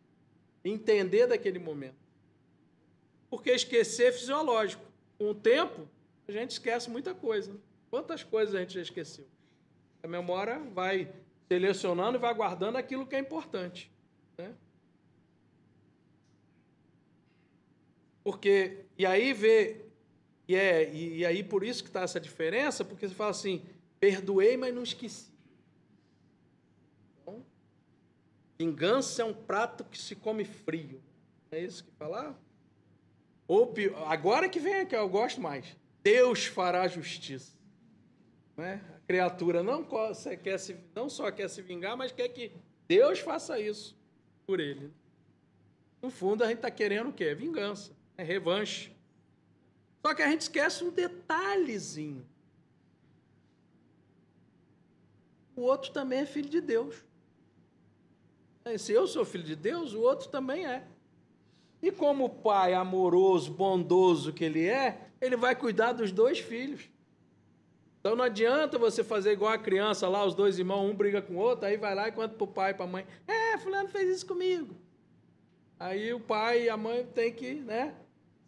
entender 0.62 1.26
daquele 1.26 1.58
momento. 1.58 1.96
Porque 3.30 3.50
esquecer 3.50 4.08
é 4.08 4.12
fisiológico. 4.12 4.84
Com 5.16 5.30
o 5.30 5.34
tempo, 5.34 5.88
a 6.28 6.32
gente 6.32 6.50
esquece 6.50 6.90
muita 6.90 7.14
coisa. 7.14 7.56
Quantas 7.88 8.22
coisas 8.22 8.54
a 8.54 8.60
gente 8.60 8.74
já 8.74 8.82
esqueceu? 8.82 9.26
A 10.02 10.06
memória 10.06 10.58
vai 10.58 11.10
selecionando 11.48 12.18
e 12.18 12.20
vai 12.20 12.34
guardando 12.34 12.76
aquilo 12.76 13.06
que 13.06 13.16
é 13.16 13.18
importante. 13.18 13.90
Né? 14.36 14.52
Porque, 18.22 18.84
e 18.98 19.06
aí 19.06 19.32
vê, 19.32 19.86
e, 20.46 20.54
é, 20.54 20.92
e 20.92 21.24
aí 21.24 21.42
por 21.42 21.64
isso 21.64 21.82
que 21.82 21.88
está 21.88 22.02
essa 22.02 22.20
diferença, 22.20 22.84
porque 22.84 23.08
você 23.08 23.14
fala 23.14 23.30
assim, 23.30 23.64
perdoei, 24.02 24.56
mas 24.56 24.74
não 24.74 24.82
esqueci. 24.82 25.30
Então, 27.20 27.46
vingança 28.58 29.22
é 29.22 29.24
um 29.24 29.32
prato 29.32 29.84
que 29.84 29.96
se 29.96 30.16
come 30.16 30.44
frio. 30.44 31.00
É 31.52 31.60
isso 31.60 31.84
que 31.84 31.92
falar? 31.92 32.36
Ou 33.46 33.72
agora 34.08 34.48
que 34.48 34.58
vem 34.58 34.84
que 34.84 34.96
eu 34.96 35.08
gosto 35.08 35.40
mais. 35.40 35.76
Deus 36.02 36.46
fará 36.46 36.88
justiça. 36.88 37.56
Né? 38.56 38.82
A 38.96 39.06
criatura 39.06 39.62
não, 39.62 39.86
quer 40.42 40.58
se, 40.58 40.76
não 40.96 41.08
só 41.08 41.30
quer 41.30 41.48
se 41.48 41.62
vingar, 41.62 41.96
mas 41.96 42.10
quer 42.10 42.28
que 42.30 42.50
Deus 42.88 43.20
faça 43.20 43.60
isso 43.60 43.96
por 44.44 44.58
ele. 44.58 44.90
No 46.02 46.10
fundo, 46.10 46.42
a 46.42 46.48
gente 46.48 46.56
está 46.56 46.72
querendo 46.72 47.10
o 47.10 47.12
quê? 47.12 47.36
Vingança, 47.36 47.92
é 48.16 48.24
revanche. 48.24 48.90
Só 50.04 50.12
que 50.12 50.22
a 50.22 50.28
gente 50.28 50.40
esquece 50.40 50.82
um 50.82 50.90
detalhezinho. 50.90 52.31
O 55.54 55.62
outro 55.62 55.90
também 55.92 56.20
é 56.20 56.26
filho 56.26 56.48
de 56.48 56.60
Deus. 56.60 57.04
Se 58.78 58.92
eu 58.92 59.06
sou 59.06 59.24
filho 59.24 59.44
de 59.44 59.56
Deus, 59.56 59.92
o 59.92 60.00
outro 60.00 60.28
também 60.28 60.66
é. 60.66 60.84
E 61.82 61.90
como 61.90 62.28
pai 62.28 62.74
amoroso, 62.74 63.50
bondoso 63.50 64.32
que 64.32 64.44
ele 64.44 64.66
é, 64.66 65.08
ele 65.20 65.36
vai 65.36 65.54
cuidar 65.56 65.92
dos 65.92 66.12
dois 66.12 66.38
filhos. 66.38 66.88
Então 67.98 68.16
não 68.16 68.24
adianta 68.24 68.78
você 68.78 69.04
fazer 69.04 69.32
igual 69.32 69.52
a 69.52 69.58
criança 69.58 70.08
lá, 70.08 70.24
os 70.24 70.34
dois 70.34 70.58
irmãos, 70.58 70.90
um 70.90 70.94
briga 70.94 71.20
com 71.20 71.34
o 71.34 71.38
outro, 71.38 71.66
aí 71.66 71.76
vai 71.76 71.94
lá 71.94 72.08
e 72.08 72.12
conta 72.12 72.34
para 72.34 72.44
o 72.44 72.48
pai 72.48 72.70
e 72.70 72.74
para 72.74 72.84
a 72.84 72.88
mãe: 72.88 73.06
É, 73.26 73.58
Fulano 73.58 73.88
fez 73.88 74.16
isso 74.16 74.26
comigo. 74.26 74.74
Aí 75.78 76.12
o 76.12 76.20
pai 76.20 76.64
e 76.64 76.68
a 76.68 76.76
mãe 76.76 77.04
têm 77.04 77.32
que 77.32 77.54
né, 77.54 77.94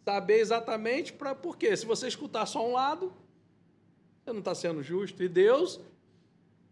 saber 0.05 0.39
exatamente 0.39 1.11
para 1.11 1.35
por 1.35 1.57
quê. 1.57 1.75
Se 1.75 1.85
você 1.85 2.07
escutar 2.07 2.45
só 2.45 2.65
um 2.65 2.73
lado, 2.73 3.13
você 4.23 4.31
não 4.31 4.39
está 4.39 4.55
sendo 4.55 4.81
justo. 4.81 5.21
E 5.21 5.27
Deus 5.27 5.79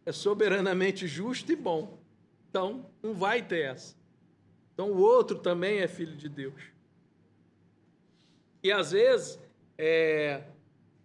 é 0.05 0.11
soberanamente 0.11 1.07
justo 1.07 1.51
e 1.51 1.55
bom. 1.55 1.97
Então 2.49 2.85
não 3.01 3.13
vai 3.13 3.41
ter 3.41 3.65
essa. 3.71 3.95
Então 4.73 4.91
o 4.91 4.97
outro 4.97 5.39
também 5.39 5.79
é 5.79 5.87
filho 5.87 6.15
de 6.15 6.29
Deus. 6.29 6.61
E 8.61 8.71
às 8.71 8.91
vezes, 8.91 9.39
é, 9.77 10.43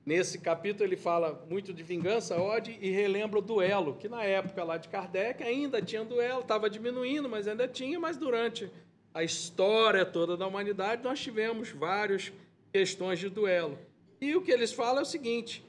Nesse 0.09 0.39
capítulo 0.39 0.89
ele 0.89 0.97
fala 0.97 1.45
muito 1.51 1.71
de 1.71 1.83
vingança, 1.83 2.41
ódio 2.41 2.75
e 2.81 2.89
relembra 2.91 3.41
o 3.41 3.43
duelo, 3.43 3.95
que 3.95 4.09
na 4.09 4.25
época 4.25 4.65
lá 4.65 4.79
de 4.79 4.89
Kardec 4.89 5.43
ainda 5.43 5.83
tinha 5.83 6.03
duelo, 6.03 6.41
estava 6.41 6.71
diminuindo, 6.71 7.29
mas 7.29 7.47
ainda 7.47 7.69
tinha, 7.69 8.01
mas 8.01 8.17
durante 8.17 8.71
a 9.13 9.23
história 9.23 10.07
toda 10.07 10.35
da 10.35 10.47
humanidade 10.47 11.03
nós 11.03 11.21
tivemos 11.21 11.69
várias 11.73 12.33
questões 12.73 13.19
de 13.19 13.29
duelo. 13.29 13.79
E 14.19 14.35
o 14.35 14.41
que 14.41 14.51
eles 14.51 14.73
falam 14.73 15.01
é 15.01 15.03
o 15.03 15.05
seguinte, 15.05 15.63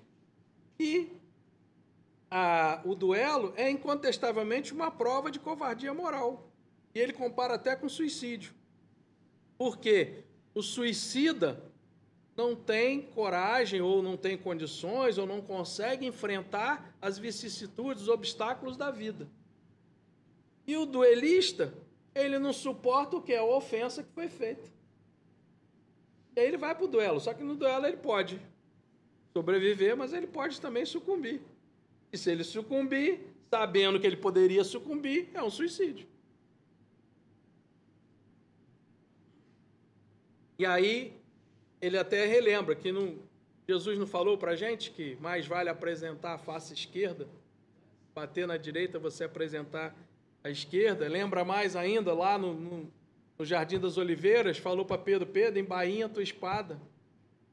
que 0.78 1.12
a, 2.30 2.82
o 2.86 2.94
duelo 2.94 3.54
é 3.56 3.70
incontestavelmente 3.70 4.74
uma 4.74 4.92
prova 4.92 5.32
de 5.32 5.40
covardia 5.40 5.94
moral. 5.94 6.50
E 6.94 7.00
ele 7.00 7.14
compara 7.14 7.56
até 7.56 7.76
com 7.76 7.90
suicídio. 7.90 8.54
Porque 9.58 10.24
o 10.54 10.62
suicida 10.62 11.64
não 12.36 12.56
tem 12.56 13.02
coragem 13.02 13.82
ou 13.82 14.02
não 14.02 14.16
tem 14.16 14.38
condições 14.38 15.18
ou 15.18 15.26
não 15.26 15.42
consegue 15.42 16.06
enfrentar 16.06 16.96
as 17.02 17.18
vicissitudes, 17.18 18.04
os 18.04 18.10
obstáculos 18.10 18.78
da 18.78 18.90
vida. 18.90 19.28
E 20.66 20.78
o 20.78 20.86
duelista, 20.86 21.74
ele 22.16 22.40
não 22.40 22.54
suporta 22.54 23.18
o 23.18 23.22
que 23.22 23.34
é 23.34 23.40
a 23.40 23.44
ofensa 23.44 24.04
que 24.04 24.12
foi 24.14 24.30
feita. 24.30 24.70
E 26.36 26.40
aí 26.40 26.48
ele 26.48 26.58
vai 26.58 26.74
para 26.74 26.86
o 26.86 26.88
duelo, 26.88 27.20
só 27.20 27.34
que 27.34 27.44
no 27.44 27.56
duelo 27.56 27.86
ele 27.86 27.98
pode 27.98 28.40
sobreviver, 29.34 29.98
mas 29.98 30.14
ele 30.14 30.28
pode 30.28 30.62
também 30.62 30.86
sucumbir. 30.86 31.42
E 32.12 32.18
se 32.18 32.32
ele 32.32 32.44
sucumbir, 32.44 33.20
sabendo 33.50 34.00
que 34.00 34.08
ele 34.08 34.18
poderia 34.18 34.64
sucumbir, 34.64 35.30
é 35.34 35.44
um 35.44 35.50
suicídio. 35.50 36.08
E 40.58 40.66
aí 40.66 41.14
ele 41.82 41.98
até 41.98 42.26
relembra 42.26 42.76
que 42.76 42.92
não, 42.92 43.18
Jesus 43.68 43.98
não 43.98 44.08
falou 44.08 44.38
para 44.38 44.52
a 44.52 44.56
gente 44.56 44.92
que 44.92 45.18
mais 45.22 45.48
vale 45.48 45.70
apresentar 45.70 46.34
a 46.34 46.38
face 46.38 46.74
esquerda, 46.74 47.28
bater 48.14 48.46
na 48.46 48.58
direita, 48.58 49.00
você 49.00 49.24
apresentar 49.24 49.96
a 50.44 50.50
esquerda. 50.50 51.08
Lembra 51.08 51.46
mais 51.46 51.76
ainda 51.76 52.14
lá 52.14 52.38
no, 52.38 52.54
no, 52.54 52.92
no 53.38 53.46
Jardim 53.46 53.80
das 53.80 53.98
Oliveiras, 53.98 54.58
falou 54.58 54.84
para 54.84 54.98
Pedro: 54.98 55.26
Pedro, 55.26 55.60
embainha 55.60 56.08
a 56.08 56.10
tua 56.10 56.24
espada, 56.24 56.78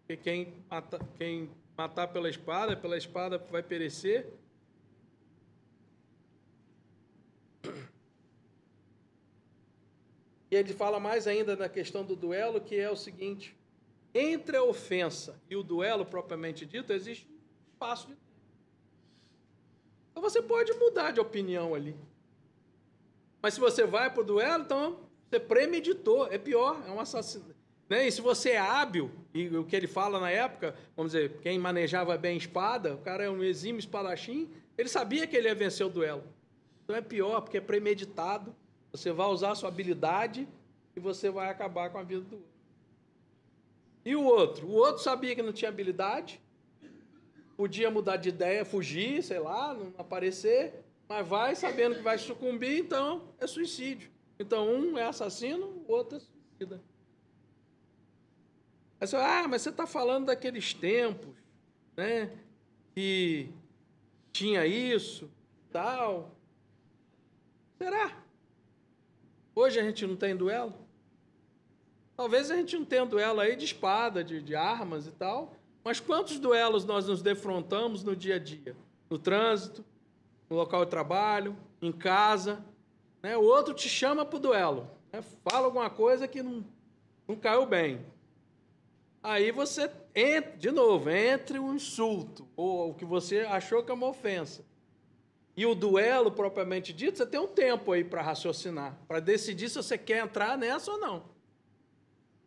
porque 0.00 0.16
quem, 0.16 0.54
mata, 0.68 0.98
quem 1.16 1.48
matar 1.76 2.08
pela 2.08 2.28
espada, 2.28 2.76
pela 2.76 2.96
espada 2.96 3.38
vai 3.38 3.62
perecer. 3.62 4.26
Ele 10.56 10.72
fala 10.72 10.98
mais 10.98 11.26
ainda 11.26 11.54
na 11.56 11.68
questão 11.68 12.04
do 12.04 12.16
duelo, 12.16 12.60
que 12.60 12.76
é 12.76 12.90
o 12.90 12.96
seguinte: 12.96 13.56
entre 14.14 14.56
a 14.56 14.62
ofensa 14.62 15.40
e 15.48 15.56
o 15.56 15.62
duelo 15.62 16.04
propriamente 16.04 16.64
dito, 16.64 16.92
existe 16.92 17.26
um 17.26 17.72
espaço 17.72 18.08
de. 18.08 18.16
Então 20.10 20.22
você 20.22 20.40
pode 20.40 20.72
mudar 20.74 21.10
de 21.10 21.20
opinião 21.20 21.74
ali. 21.74 21.94
Mas 23.42 23.54
se 23.54 23.60
você 23.60 23.84
vai 23.84 24.10
para 24.10 24.22
o 24.22 24.24
duelo, 24.24 24.64
então 24.64 24.98
você 25.28 25.38
premeditou. 25.38 26.26
É 26.28 26.38
pior, 26.38 26.82
é 26.86 26.90
um 26.90 26.98
assassino. 26.98 27.54
Né? 27.88 28.08
E 28.08 28.12
se 28.12 28.20
você 28.20 28.50
é 28.50 28.58
hábil, 28.58 29.10
e 29.32 29.48
o 29.48 29.64
que 29.64 29.76
ele 29.76 29.86
fala 29.86 30.18
na 30.18 30.30
época, 30.30 30.74
vamos 30.96 31.12
dizer, 31.12 31.38
quem 31.42 31.58
manejava 31.58 32.16
bem 32.16 32.36
espada, 32.36 32.94
o 32.94 32.98
cara 32.98 33.24
é 33.24 33.30
um 33.30 33.44
exímio 33.44 33.78
espadachim, 33.78 34.50
ele 34.76 34.88
sabia 34.88 35.26
que 35.26 35.36
ele 35.36 35.48
ia 35.48 35.54
vencer 35.54 35.86
o 35.86 35.90
duelo. 35.90 36.24
Então 36.84 36.96
é 36.96 37.00
pior, 37.00 37.40
porque 37.40 37.58
é 37.58 37.60
premeditado. 37.60 38.54
Você 38.96 39.12
vai 39.12 39.26
usar 39.26 39.52
a 39.52 39.54
sua 39.54 39.68
habilidade 39.68 40.48
e 40.94 41.00
você 41.00 41.30
vai 41.30 41.50
acabar 41.50 41.90
com 41.90 41.98
a 41.98 42.02
vida 42.02 42.22
do 42.22 42.36
outro. 42.36 42.56
E 44.04 44.16
o 44.16 44.22
outro? 44.22 44.66
O 44.66 44.72
outro 44.72 45.02
sabia 45.02 45.34
que 45.34 45.42
não 45.42 45.52
tinha 45.52 45.68
habilidade, 45.68 46.40
podia 47.56 47.90
mudar 47.90 48.16
de 48.16 48.28
ideia, 48.28 48.64
fugir, 48.64 49.22
sei 49.22 49.38
lá, 49.38 49.74
não 49.74 49.92
aparecer, 49.98 50.84
mas 51.08 51.26
vai 51.26 51.54
sabendo 51.54 51.96
que 51.96 52.02
vai 52.02 52.16
sucumbir, 52.16 52.78
então 52.78 53.28
é 53.38 53.46
suicídio. 53.46 54.10
Então 54.38 54.68
um 54.68 54.96
é 54.96 55.04
assassino, 55.04 55.66
o 55.86 55.92
outro 55.92 56.18
é 56.18 56.20
suicida. 56.20 56.80
Aí 59.00 59.06
você, 59.06 59.16
ah, 59.16 59.46
mas 59.48 59.62
você 59.62 59.70
está 59.70 59.86
falando 59.86 60.26
daqueles 60.26 60.72
tempos, 60.72 61.34
né? 61.96 62.30
Que 62.94 63.50
tinha 64.32 64.66
isso, 64.66 65.30
tal. 65.70 66.30
Será? 67.76 68.25
Hoje 69.58 69.80
a 69.80 69.82
gente 69.82 70.06
não 70.06 70.16
tem 70.16 70.36
duelo? 70.36 70.74
Talvez 72.14 72.50
a 72.50 72.56
gente 72.56 72.76
não 72.76 72.84
tenha 72.84 73.06
duelo 73.06 73.40
aí 73.40 73.56
de 73.56 73.64
espada, 73.64 74.22
de, 74.22 74.42
de 74.42 74.54
armas 74.54 75.06
e 75.06 75.10
tal, 75.10 75.54
Mas 75.82 75.98
quantos 75.98 76.38
duelos 76.38 76.84
nós 76.84 77.08
nos 77.08 77.22
defrontamos 77.22 78.04
no 78.04 78.14
dia 78.14 78.34
a 78.34 78.38
dia? 78.38 78.76
No 79.08 79.18
trânsito, 79.18 79.82
no 80.50 80.56
local 80.56 80.84
de 80.84 80.90
trabalho, 80.90 81.56
em 81.80 81.90
casa. 81.90 82.62
Né? 83.22 83.34
O 83.34 83.44
outro 83.44 83.72
te 83.72 83.88
chama 83.88 84.26
para 84.26 84.36
o 84.36 84.40
duelo. 84.40 84.90
Né? 85.10 85.22
Fala 85.42 85.64
alguma 85.64 85.88
coisa 85.88 86.28
que 86.28 86.42
não, 86.42 86.62
não 87.26 87.34
caiu 87.34 87.64
bem. 87.64 88.04
Aí 89.22 89.50
você, 89.52 89.90
entra, 90.14 90.54
de 90.58 90.70
novo, 90.70 91.08
entre 91.08 91.58
um 91.58 91.74
insulto, 91.74 92.46
ou 92.54 92.90
o 92.90 92.94
que 92.94 93.06
você 93.06 93.40
achou 93.40 93.82
que 93.82 93.90
é 93.90 93.94
uma 93.94 94.08
ofensa. 94.08 94.66
E 95.56 95.64
o 95.64 95.74
duelo, 95.74 96.30
propriamente 96.30 96.92
dito, 96.92 97.16
você 97.16 97.26
tem 97.26 97.40
um 97.40 97.46
tempo 97.48 97.90
aí 97.92 98.04
para 98.04 98.20
raciocinar, 98.20 98.94
para 99.08 99.20
decidir 99.20 99.70
se 99.70 99.76
você 99.76 99.96
quer 99.96 100.22
entrar 100.22 100.58
nessa 100.58 100.92
ou 100.92 100.98
não. 100.98 101.24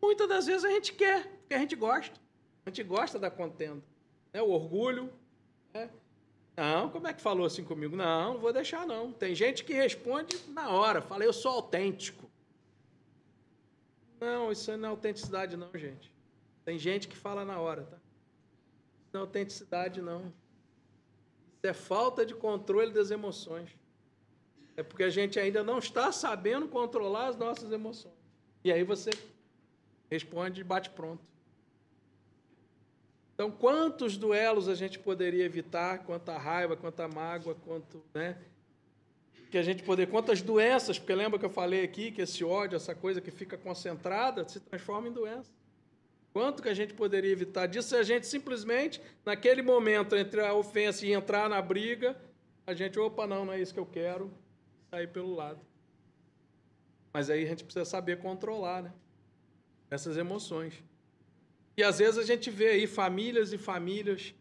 Muitas 0.00 0.28
das 0.28 0.46
vezes 0.46 0.64
a 0.64 0.70
gente 0.70 0.92
quer, 0.92 1.26
porque 1.40 1.54
a 1.54 1.58
gente 1.58 1.74
gosta. 1.74 2.20
A 2.64 2.70
gente 2.70 2.84
gosta 2.84 3.18
da 3.18 3.28
contenda. 3.28 3.82
Né? 4.32 4.40
O 4.40 4.50
orgulho. 4.50 5.12
Né? 5.74 5.90
Não, 6.56 6.88
como 6.88 7.08
é 7.08 7.12
que 7.12 7.20
falou 7.20 7.46
assim 7.46 7.64
comigo? 7.64 7.96
Não, 7.96 8.34
não 8.34 8.40
vou 8.40 8.52
deixar 8.52 8.86
não. 8.86 9.12
Tem 9.12 9.34
gente 9.34 9.64
que 9.64 9.72
responde 9.72 10.38
na 10.48 10.70
hora, 10.70 11.02
fala, 11.02 11.24
eu 11.24 11.32
sou 11.32 11.50
autêntico. 11.50 12.30
Não, 14.20 14.52
isso 14.52 14.76
não 14.76 14.88
é 14.88 14.90
autenticidade 14.90 15.56
não, 15.56 15.70
gente. 15.74 16.12
Tem 16.64 16.78
gente 16.78 17.08
que 17.08 17.16
fala 17.16 17.44
na 17.44 17.58
hora, 17.58 17.82
tá? 17.84 17.96
Isso 17.96 19.10
não 19.12 19.20
é 19.20 19.22
autenticidade 19.22 20.00
não. 20.00 20.32
É 21.62 21.72
falta 21.72 22.24
de 22.24 22.34
controle 22.34 22.92
das 22.92 23.10
emoções. 23.10 23.70
É 24.76 24.82
porque 24.82 25.02
a 25.02 25.10
gente 25.10 25.38
ainda 25.38 25.62
não 25.62 25.78
está 25.78 26.10
sabendo 26.10 26.66
controlar 26.68 27.28
as 27.28 27.36
nossas 27.36 27.70
emoções. 27.70 28.14
E 28.64 28.72
aí 28.72 28.82
você 28.82 29.10
responde 30.10 30.60
e 30.60 30.64
bate 30.64 30.90
pronto. 30.90 31.22
Então, 33.34 33.50
quantos 33.50 34.18
duelos 34.18 34.68
a 34.68 34.74
gente 34.74 34.98
poderia 34.98 35.44
evitar, 35.44 36.00
quanta 36.00 36.36
raiva, 36.36 36.76
quanta 36.76 37.08
mágoa, 37.08 37.54
quanto, 37.54 38.02
né? 38.12 38.36
Que 39.50 39.56
a 39.56 39.62
gente 39.62 39.82
poder, 39.82 40.08
quantas 40.08 40.42
doenças, 40.42 40.98
porque 40.98 41.14
lembra 41.14 41.38
que 41.38 41.46
eu 41.46 41.50
falei 41.50 41.82
aqui 41.82 42.10
que 42.12 42.20
esse 42.20 42.44
ódio, 42.44 42.76
essa 42.76 42.94
coisa 42.94 43.20
que 43.20 43.30
fica 43.30 43.56
concentrada, 43.56 44.46
se 44.46 44.60
transforma 44.60 45.08
em 45.08 45.12
doença. 45.12 45.50
Quanto 46.32 46.62
que 46.62 46.68
a 46.68 46.74
gente 46.74 46.94
poderia 46.94 47.32
evitar 47.32 47.66
disso 47.66 47.88
se 47.88 47.96
a 47.96 48.02
gente 48.02 48.26
simplesmente, 48.26 49.00
naquele 49.24 49.62
momento 49.62 50.14
entre 50.14 50.40
a 50.40 50.54
ofensa 50.54 51.04
e 51.04 51.12
entrar 51.12 51.48
na 51.48 51.60
briga, 51.60 52.16
a 52.66 52.72
gente, 52.72 52.98
opa, 52.98 53.26
não, 53.26 53.44
não 53.44 53.52
é 53.52 53.60
isso 53.60 53.74
que 53.74 53.80
eu 53.80 53.86
quero, 53.86 54.30
sair 54.90 55.08
pelo 55.08 55.34
lado. 55.34 55.58
Mas 57.12 57.28
aí 57.28 57.44
a 57.44 57.48
gente 57.48 57.64
precisa 57.64 57.84
saber 57.84 58.18
controlar, 58.18 58.82
né? 58.82 58.92
Essas 59.90 60.16
emoções. 60.16 60.84
E 61.76 61.82
às 61.82 61.98
vezes 61.98 62.18
a 62.18 62.22
gente 62.22 62.48
vê 62.48 62.68
aí 62.68 62.86
famílias 62.86 63.52
e 63.52 63.58
famílias 63.58 64.32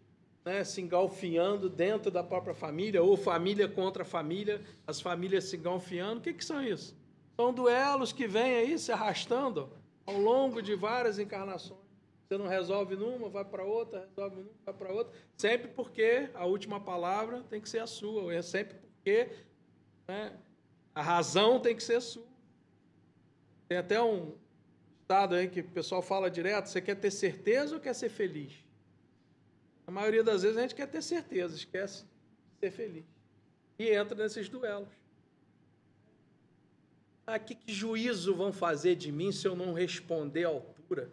né, 0.46 0.64
se 0.64 0.82
engalfinhando 0.82 1.70
dentro 1.70 2.12
da 2.12 2.24
própria 2.24 2.54
família, 2.54 3.02
ou 3.02 3.18
família 3.18 3.68
contra 3.68 4.06
família, 4.06 4.62
as 4.86 5.02
famílias 5.02 5.46
se 5.46 5.58
engalfinhando. 5.58 6.20
O 6.20 6.22
que, 6.22 6.34
que 6.34 6.46
são 6.46 6.64
isso? 6.64 6.96
São 7.36 7.52
duelos 7.52 8.14
que 8.14 8.28
vêm 8.28 8.56
aí 8.56 8.78
se 8.78 8.92
arrastando 8.92 9.72
ao 10.10 10.18
longo 10.20 10.62
de 10.62 10.76
várias 10.76 11.20
encarnações. 11.20 11.80
Você 12.28 12.38
não 12.38 12.48
resolve 12.48 12.96
numa, 12.96 13.30
vai 13.30 13.46
para 13.46 13.64
outra, 13.64 14.08
resolve 14.16 14.38
numa, 14.38 14.52
vai 14.66 14.74
para 14.74 14.92
outra. 14.92 15.14
Sempre 15.38 15.68
porque 15.70 16.30
a 16.34 16.46
última 16.46 16.80
palavra 16.80 17.44
tem 17.50 17.62
que 17.62 17.70
ser 17.70 17.80
a 17.80 17.88
sua. 17.88 18.34
É 18.34 18.42
sempre 18.42 18.76
porque 18.76 19.30
né, 20.08 20.38
a 20.94 21.02
razão 21.02 21.60
tem 21.60 21.76
que 21.76 21.84
ser 21.84 22.02
sua. 22.02 22.28
Tem 23.68 23.78
até 23.78 24.02
um, 24.02 24.34
ditado 25.10 25.34
aí 25.34 25.48
que 25.48 25.62
o 25.62 25.70
pessoal 25.70 26.04
fala 26.04 26.30
direto: 26.30 26.68
você 26.68 26.80
quer 26.80 26.96
ter 26.96 27.10
certeza 27.10 27.76
ou 27.76 27.82
quer 27.82 27.96
ser 27.96 28.10
feliz? 28.10 28.54
A 29.88 29.92
maioria 29.92 30.24
das 30.24 30.44
vezes 30.44 30.58
a 30.58 30.62
gente 30.62 30.76
quer 30.76 30.88
ter 30.88 31.02
certeza, 31.02 31.56
esquece 31.56 32.04
de 32.04 32.60
ser 32.60 32.72
feliz. 32.72 33.06
E 33.80 33.90
entra 33.90 34.16
nesses 34.16 34.48
duelos. 34.48 34.90
Ah, 37.32 37.38
que, 37.38 37.54
que 37.54 37.72
juízo 37.72 38.34
vão 38.34 38.52
fazer 38.52 38.96
de 38.96 39.12
mim 39.12 39.32
se 39.32 39.48
eu 39.48 39.56
não 39.56 39.72
responder 39.72 40.46
à 40.46 40.48
altura? 40.48 41.12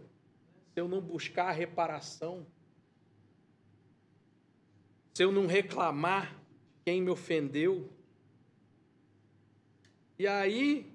Se 0.73 0.81
eu 0.81 0.89
não 0.89 0.99
buscar 0.99 1.49
a 1.49 1.53
reparação? 1.53 2.47
Se 5.13 5.23
eu 5.23 5.31
não 5.31 5.47
reclamar 5.47 6.35
quem 6.87 7.03
me 7.03 7.11
ofendeu? 7.11 7.91
E 10.19 10.27
aí, 10.27 10.91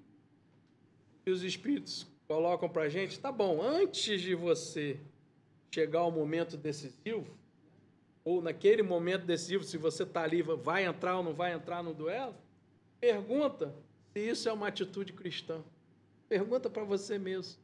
os 1.27 1.43
espíritos 1.43 2.07
colocam 2.27 2.67
para 2.67 2.83
a 2.83 2.89
gente, 2.89 3.19
tá 3.19 3.31
bom, 3.31 3.61
antes 3.61 4.19
de 4.21 4.33
você 4.33 4.99
chegar 5.69 5.99
ao 5.99 6.11
momento 6.11 6.57
decisivo, 6.57 7.37
ou 8.25 8.41
naquele 8.41 8.81
momento 8.81 9.27
decisivo, 9.27 9.63
se 9.63 9.77
você 9.77 10.01
está 10.01 10.23
ali, 10.23 10.41
vai 10.41 10.83
entrar 10.83 11.17
ou 11.17 11.23
não 11.23 11.33
vai 11.35 11.53
entrar 11.53 11.83
no 11.83 11.93
duelo, 11.93 12.33
pergunta 12.99 13.71
se 14.13 14.19
isso 14.19 14.49
é 14.49 14.53
uma 14.53 14.67
atitude 14.67 15.13
cristã. 15.13 15.61
Pergunta 16.27 16.69
para 16.69 16.83
você 16.83 17.17
mesmo 17.17 17.59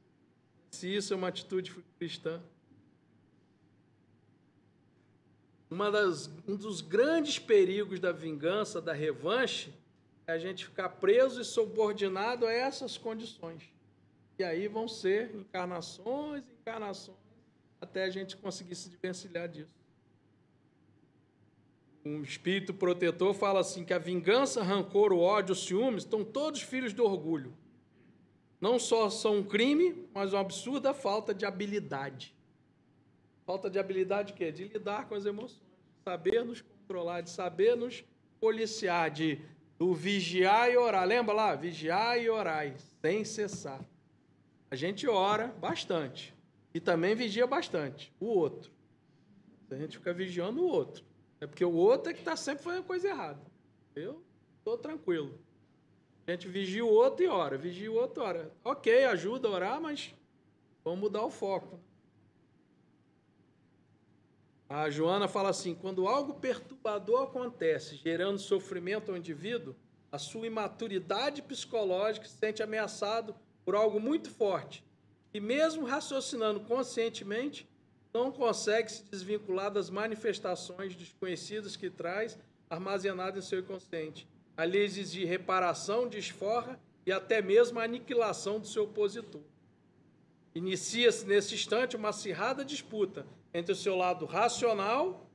se 0.72 0.94
isso 0.94 1.14
é 1.14 1.18
uma 1.18 1.28
atitude 1.28 1.74
cristã. 1.98 2.42
Uma 5.70 5.92
das, 5.92 6.30
um 6.48 6.56
dos 6.56 6.82
grandes 6.82 7.40
perigos 7.40 8.00
da 8.00 8.12
vingança, 8.12 8.82
da 8.82 8.94
revanche, 8.94 9.74
é 10.26 10.34
a 10.34 10.38
gente 10.38 10.66
ficar 10.66 10.90
preso 10.90 11.42
e 11.42 11.46
subordinado 11.46 12.46
a 12.46 12.52
essas 12.52 12.98
condições. 12.98 13.64
E 14.40 14.44
aí 14.44 14.68
vão 14.68 14.88
ser 14.88 15.36
encarnações, 15.36 16.44
encarnações, 16.62 17.18
até 17.82 18.04
a 18.04 18.10
gente 18.10 18.38
conseguir 18.38 18.76
se 18.76 18.90
desvencilhar 18.90 19.50
disso. 19.50 19.77
Um 22.08 22.24
espírito 22.24 22.74
protetor 22.74 23.34
fala 23.34 23.60
assim 23.60 23.84
que 23.84 23.94
a 23.94 24.00
vingança, 24.00 24.64
rancor, 24.64 25.12
o 25.12 25.20
ódio, 25.20 25.52
os 25.52 25.66
ciúmes 25.66 26.04
estão 26.04 26.24
todos 26.24 26.62
filhos 26.62 26.94
do 26.94 27.04
orgulho. 27.04 27.54
Não 28.62 28.80
só 28.80 29.10
são 29.10 29.40
um 29.40 29.44
crime, 29.44 30.08
mas 30.14 30.32
uma 30.32 30.40
absurda 30.40 30.94
falta 30.94 31.34
de 31.34 31.46
habilidade. 31.46 32.34
Falta 33.46 33.70
de 33.70 33.78
habilidade 33.78 34.30
de 34.30 34.34
quê? 34.34 34.52
De 34.52 34.64
lidar 34.64 35.08
com 35.08 35.16
as 35.16 35.26
emoções, 35.26 35.62
saber 36.04 36.46
nos 36.46 36.62
controlar, 36.62 37.22
de 37.22 37.30
saber 37.30 37.76
nos 37.76 38.04
policiar, 38.40 39.12
de 39.12 39.42
do 39.78 39.94
vigiar 39.94 40.72
e 40.72 40.78
orar. 40.78 41.06
Lembra 41.06 41.36
lá? 41.36 41.56
Vigiar 41.56 42.20
e 42.20 42.30
orar, 42.30 42.74
sem 43.02 43.24
cessar. 43.26 43.82
A 44.72 44.76
gente 44.76 45.08
ora 45.08 45.48
bastante 45.60 46.34
e 46.74 46.80
também 46.80 47.16
vigia 47.16 47.46
bastante 47.46 48.14
o 48.20 48.28
outro. 48.28 48.72
A 49.70 49.76
gente 49.76 49.98
fica 49.98 50.14
vigiando 50.14 50.62
o 50.64 50.68
outro. 50.68 51.07
É 51.40 51.48
porque 51.48 51.64
o 51.64 51.74
outro 51.74 52.12
é 52.12 52.14
que 52.14 52.20
está 52.20 52.36
sempre 52.36 52.64
fazendo 52.64 52.84
coisa 52.84 53.08
errada. 53.08 53.42
Eu 53.96 54.24
estou 54.58 54.78
tranquilo. 54.78 55.40
A 56.26 56.32
gente 56.32 56.48
vigia 56.48 56.84
o 56.84 56.90
outro 56.90 57.24
e 57.24 57.28
ora, 57.28 57.58
vigia 57.58 57.92
o 57.92 57.96
outro 57.96 58.22
e 58.22 58.26
ora. 58.26 58.52
Ok, 58.64 59.06
ajuda 59.06 59.48
a 59.48 59.52
orar, 59.52 59.82
mas 59.82 60.14
vamos 60.84 61.00
mudar 61.00 61.24
o 61.24 61.32
foco. 61.32 61.80
A 64.70 64.90
Joana 64.90 65.28
fala 65.28 65.50
assim: 65.50 65.74
quando 65.74 66.08
algo 66.08 66.34
perturbador 66.34 67.24
acontece, 67.24 67.96
gerando 67.96 68.40
sofrimento 68.40 69.12
ao 69.12 69.18
indivíduo, 69.18 69.76
a 70.12 70.18
sua 70.18 70.48
imaturidade 70.48 71.42
psicológica 71.42 72.28
se 72.28 72.36
sente 72.38 72.62
ameaçado 72.62 73.36
por 73.64 73.76
algo 73.76 74.00
muito 74.00 74.30
forte 74.30 74.84
e, 75.34 75.40
mesmo 75.40 75.86
raciocinando 75.86 76.60
conscientemente, 76.62 77.70
não 78.18 78.32
consegue 78.32 78.92
se 78.92 79.04
desvincular 79.04 79.72
das 79.72 79.90
manifestações 79.90 80.96
desconhecidas 80.96 81.76
que 81.76 81.90
traz 81.90 82.38
armazenado 82.68 83.38
em 83.38 83.42
seu 83.42 83.60
inconsciente. 83.60 84.28
Ali 84.56 84.80
exige 84.80 85.24
reparação, 85.24 86.10
desforra 86.10 86.80
e 87.06 87.12
até 87.12 87.42
mesmo 87.42 87.80
a 87.80 87.84
aniquilação 87.84 88.60
do 88.60 88.68
seu 88.68 88.86
opositor. 88.86 89.42
Inicia-se 90.56 91.26
nesse 91.26 91.54
instante 91.54 91.96
uma 91.96 92.10
acirrada 92.10 92.66
disputa 92.66 93.28
entre 93.54 93.72
o 93.72 93.76
seu 93.76 93.96
lado 93.96 94.26
racional, 94.26 95.30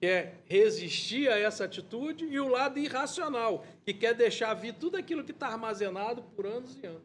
que 0.00 0.06
é 0.06 0.34
resistir 0.46 1.30
a 1.30 1.38
essa 1.38 1.64
atitude, 1.64 2.24
e 2.24 2.40
o 2.40 2.48
lado 2.48 2.80
irracional, 2.80 3.64
que 3.84 3.94
quer 3.94 4.14
deixar 4.14 4.52
vir 4.54 4.74
tudo 4.74 4.96
aquilo 4.96 5.22
que 5.22 5.30
está 5.30 5.46
armazenado 5.46 6.22
por 6.34 6.44
anos 6.44 6.76
e 6.82 6.84
anos. 6.84 7.02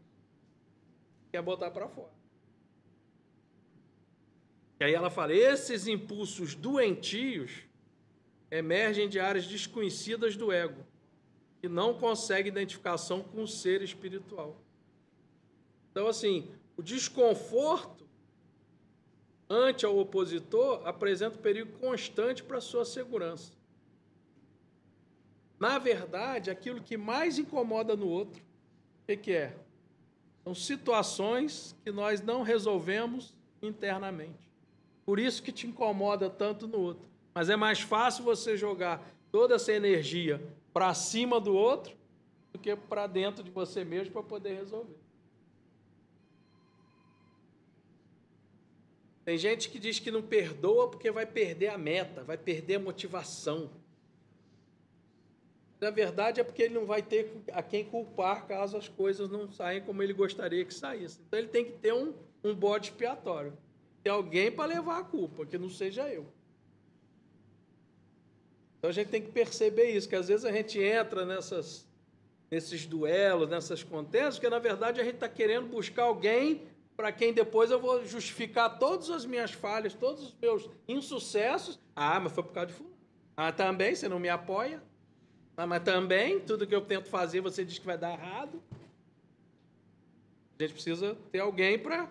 Quer 1.32 1.44
botar 1.44 1.70
para 1.70 1.88
fora. 1.88 2.17
E 4.80 4.84
aí 4.84 4.94
ela 4.94 5.10
fala: 5.10 5.34
esses 5.34 5.88
impulsos 5.88 6.56
doentios 6.56 7.52
emergem 8.50 9.10
de 9.10 9.20
áreas 9.20 9.46
desconhecidas 9.48 10.36
do 10.36 10.52
ego, 10.52 10.86
que 11.62 11.68
não 11.68 11.94
consegue 11.94 12.50
identificação 12.50 13.22
com 13.22 13.44
o 13.44 13.48
ser 13.48 13.82
espiritual. 13.82 14.56
Então, 15.92 16.08
assim, 16.08 16.50
o 16.78 16.84
desconforto 16.84 18.08
ante 19.50 19.86
ao 19.86 19.98
opositor 19.98 20.86
apresenta 20.86 21.38
um 21.38 21.42
perigo 21.42 21.78
constante 21.80 22.44
para 22.44 22.58
a 22.58 22.62
sua 22.62 22.86
segurança. 22.86 23.52
Na 25.60 25.80
verdade, 25.80 26.52
aquilo 26.52 26.82
que 26.82 26.96
mais 26.96 27.40
incomoda 27.40 27.96
no 27.96 28.08
outro, 28.08 28.44
o 28.44 29.08
que, 29.08 29.18
que 29.18 29.32
é? 29.32 29.58
São 30.44 30.54
situações 30.54 31.76
que 31.84 31.92
nós 31.92 32.22
não 32.22 32.44
resolvemos 32.44 33.34
internamente. 33.62 34.47
Por 35.08 35.20
isso 35.20 35.42
que 35.42 35.54
te 35.54 35.66
incomoda 35.66 36.30
tanto 36.30 36.68
no 36.68 36.80
outro. 36.80 37.08
Mas 37.34 37.50
é 37.50 37.56
mais 37.56 37.80
fácil 37.80 38.26
você 38.26 38.58
jogar 38.58 39.02
toda 39.32 39.56
essa 39.56 39.72
energia 39.72 40.46
para 40.74 40.94
cima 40.94 41.40
do 41.40 41.56
outro 41.56 41.96
do 42.52 42.60
que 42.60 42.76
para 42.76 43.08
dentro 43.08 43.42
de 43.42 43.50
você 43.50 43.86
mesmo 43.86 44.12
para 44.12 44.22
poder 44.22 44.56
resolver. 44.56 44.98
Tem 49.24 49.38
gente 49.38 49.70
que 49.70 49.80
diz 49.80 49.98
que 49.98 50.12
não 50.12 50.22
perdoa 50.22 50.90
porque 50.90 51.10
vai 51.10 51.26
perder 51.26 51.70
a 51.70 51.78
meta, 51.78 52.22
vai 52.26 52.38
perder 52.38 52.76
a 52.76 52.80
motivação. 52.80 53.70
Na 55.80 55.90
verdade, 55.90 56.42
é 56.42 56.44
porque 56.44 56.64
ele 56.64 56.74
não 56.74 56.86
vai 56.86 57.02
ter 57.02 57.32
a 57.54 57.64
quem 57.64 57.86
culpar 57.86 58.46
caso 58.46 58.76
as 58.76 58.90
coisas 58.90 59.30
não 59.30 59.50
saiam 59.50 59.86
como 59.86 60.04
ele 60.04 60.12
gostaria 60.12 60.66
que 60.66 60.74
saíssem. 60.74 61.24
Então, 61.26 61.40
ele 61.40 61.48
tem 61.48 61.64
que 61.64 61.78
ter 61.78 61.94
um, 61.94 62.14
um 62.44 62.54
bode 62.54 62.90
expiatório. 62.90 63.58
Tem 64.08 64.14
alguém 64.14 64.50
para 64.50 64.70
levar 64.70 65.00
a 65.00 65.04
culpa, 65.04 65.46
que 65.46 65.58
não 65.58 65.70
seja 65.70 66.08
eu. 66.08 66.26
Então, 68.78 68.90
a 68.90 68.94
gente 68.94 69.10
tem 69.10 69.22
que 69.22 69.30
perceber 69.30 69.92
isso, 69.92 70.08
que 70.08 70.16
às 70.16 70.30
vezes 70.30 70.46
a 70.46 70.52
gente 70.54 70.80
entra 70.80 71.26
nessas, 71.26 71.86
nesses 72.50 72.86
duelos, 72.86 73.50
nessas 73.50 73.84
contensas, 73.84 74.36
porque 74.36 74.50
na 74.50 74.60
verdade 74.60 75.02
a 75.02 75.04
gente 75.04 75.16
está 75.16 75.28
querendo 75.28 75.68
buscar 75.68 76.04
alguém 76.04 76.62
para 76.96 77.12
quem 77.12 77.34
depois 77.34 77.70
eu 77.70 77.82
vou 77.82 78.06
justificar 78.06 78.80
todas 78.80 79.10
as 79.10 79.26
minhas 79.26 79.52
falhas, 79.52 79.94
todos 79.94 80.28
os 80.28 80.36
meus 80.42 80.70
insucessos. 80.88 81.78
Ah, 81.94 82.18
mas 82.18 82.32
foi 82.32 82.44
por 82.44 82.54
causa 82.54 82.68
de 82.68 82.76
fulano. 82.76 82.96
Ah, 83.36 83.52
também, 83.52 83.94
você 83.94 84.08
não 84.08 84.20
me 84.20 84.30
apoia. 84.30 84.82
Ah, 85.58 85.68
mas 85.68 85.84
também, 85.84 86.40
tudo 86.40 86.66
que 86.66 86.74
eu 86.74 86.80
tento 86.80 87.10
fazer, 87.10 87.42
você 87.42 87.66
diz 87.66 87.78
que 87.78 87.86
vai 87.86 87.98
dar 87.98 88.14
errado. 88.14 88.64
A 90.58 90.64
gente 90.64 90.76
precisa 90.76 91.18
ter 91.30 91.40
alguém 91.40 91.78
para. 91.78 92.08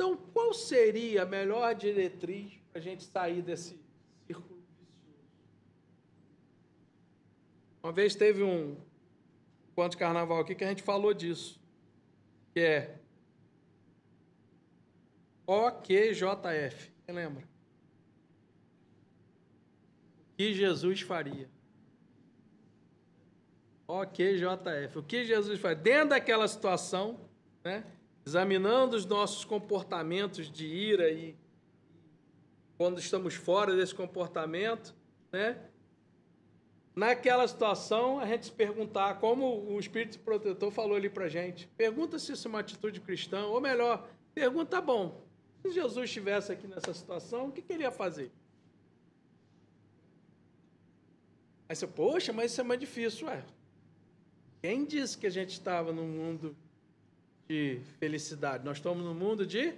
Então, 0.00 0.16
qual 0.16 0.54
seria 0.54 1.24
a 1.24 1.26
melhor 1.26 1.74
diretriz 1.74 2.54
para 2.72 2.80
a 2.80 2.82
gente 2.82 3.04
sair 3.04 3.42
desse 3.42 3.78
círculo 4.26 4.58
vicioso? 4.78 5.28
Uma 7.82 7.92
vez 7.92 8.14
teve 8.14 8.42
um, 8.42 8.78
quanto 9.74 9.98
carnaval 9.98 10.40
aqui 10.40 10.54
que 10.54 10.64
a 10.64 10.68
gente 10.68 10.82
falou 10.82 11.12
disso. 11.12 11.60
Que 12.54 12.60
é 12.60 12.98
OQJF. 15.46 16.90
Quem 17.04 17.14
lembra? 17.14 17.44
O 20.32 20.36
que 20.38 20.54
Jesus 20.54 21.02
faria? 21.02 21.50
OQJF. 23.86 24.96
O 24.98 25.02
que 25.02 25.26
Jesus 25.26 25.60
faria? 25.60 25.76
Dentro 25.76 26.08
daquela 26.08 26.48
situação, 26.48 27.20
né? 27.62 27.84
Examinando 28.30 28.96
os 28.96 29.04
nossos 29.04 29.44
comportamentos 29.44 30.48
de 30.48 30.64
ira 30.64 31.10
e 31.10 31.34
quando 32.78 33.00
estamos 33.00 33.34
fora 33.34 33.74
desse 33.74 33.92
comportamento, 33.92 34.94
né? 35.32 35.60
naquela 36.94 37.46
situação, 37.48 38.20
a 38.20 38.26
gente 38.26 38.46
se 38.46 38.52
perguntar, 38.52 39.18
como 39.18 39.68
o 39.68 39.80
Espírito 39.80 40.20
Protetor 40.20 40.70
falou 40.70 40.96
ali 40.96 41.10
para 41.10 41.28
gente, 41.28 41.66
pergunta 41.76 42.20
se 42.20 42.32
isso 42.32 42.46
é 42.46 42.48
uma 42.48 42.60
atitude 42.60 43.00
cristã, 43.00 43.46
ou 43.46 43.60
melhor, 43.60 44.08
pergunta, 44.32 44.80
bom, 44.80 45.20
se 45.60 45.72
Jesus 45.72 46.04
estivesse 46.04 46.52
aqui 46.52 46.68
nessa 46.68 46.94
situação, 46.94 47.48
o 47.48 47.52
que, 47.52 47.60
que 47.60 47.72
ele 47.72 47.82
ia 47.82 47.90
fazer? 47.90 48.30
Aí 51.68 51.74
você, 51.74 51.86
poxa, 51.86 52.32
mas 52.32 52.52
isso 52.52 52.60
é 52.60 52.64
mais 52.64 52.78
difícil. 52.78 53.26
Ué, 53.26 53.44
quem 54.62 54.84
disse 54.84 55.18
que 55.18 55.26
a 55.26 55.30
gente 55.30 55.50
estava 55.50 55.92
num 55.92 56.06
mundo 56.06 56.56
de 57.50 57.80
felicidade? 57.98 58.64
Nós 58.64 58.76
estamos 58.76 59.04
no 59.04 59.12
mundo 59.12 59.44
de 59.44 59.74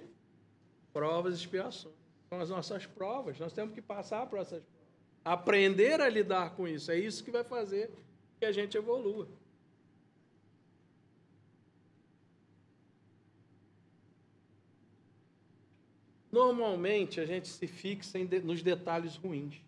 provas 0.93 1.33
e 1.33 1.39
expiações. 1.39 1.95
São 2.29 2.39
as 2.39 2.51
nossas 2.51 2.85
provas, 2.85 3.39
nós 3.39 3.55
temos 3.55 3.75
que 3.75 3.81
passar 3.81 4.27
por 4.27 4.39
essas 4.39 4.63
provas. 4.63 4.83
Aprender 5.25 5.99
a 6.01 6.09
lidar 6.09 6.55
com 6.55 6.69
isso. 6.69 6.91
É 6.91 6.99
isso 6.99 7.25
que 7.25 7.31
vai 7.31 7.45
fazer 7.45 7.91
que 8.39 8.45
a 8.45 8.53
gente 8.53 8.77
evolua. 8.77 9.27
Normalmente 16.31 17.21
a 17.21 17.27
gente 17.27 17.49
se 17.49 17.67
fixa 17.67 18.23
de, 18.23 18.41
nos 18.41 18.63
detalhes 18.63 19.17
ruins. 19.17 19.63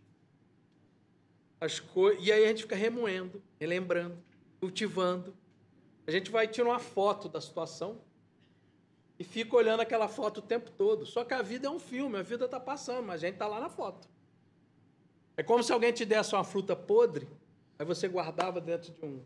As. 1.58 1.82
E 2.20 2.32
aí 2.32 2.44
a 2.44 2.48
gente 2.48 2.62
fica 2.64 2.76
remoendo, 2.76 3.42
relembrando, 3.58 4.18
cultivando. 4.60 5.34
A 6.06 6.10
gente 6.10 6.30
vai 6.30 6.46
tirar 6.46 6.68
uma 6.68 6.78
foto 6.78 7.28
da 7.28 7.40
situação 7.40 8.00
e 9.18 9.24
fica 9.24 9.56
olhando 9.56 9.80
aquela 9.80 10.08
foto 10.08 10.38
o 10.38 10.42
tempo 10.42 10.70
todo. 10.70 11.06
Só 11.06 11.24
que 11.24 11.32
a 11.32 11.42
vida 11.42 11.66
é 11.66 11.70
um 11.70 11.78
filme, 11.78 12.18
a 12.18 12.22
vida 12.22 12.44
está 12.44 12.60
passando, 12.60 13.06
mas 13.06 13.16
a 13.16 13.26
gente 13.26 13.34
está 13.34 13.46
lá 13.46 13.60
na 13.60 13.68
foto. 13.68 14.08
É 15.36 15.42
como 15.42 15.62
se 15.62 15.72
alguém 15.72 15.92
te 15.92 16.04
desse 16.04 16.34
uma 16.34 16.44
fruta 16.44 16.76
podre, 16.76 17.28
aí 17.78 17.84
você 17.86 18.06
guardava 18.06 18.60
dentro 18.60 18.92
de 18.92 19.04
um, 19.04 19.20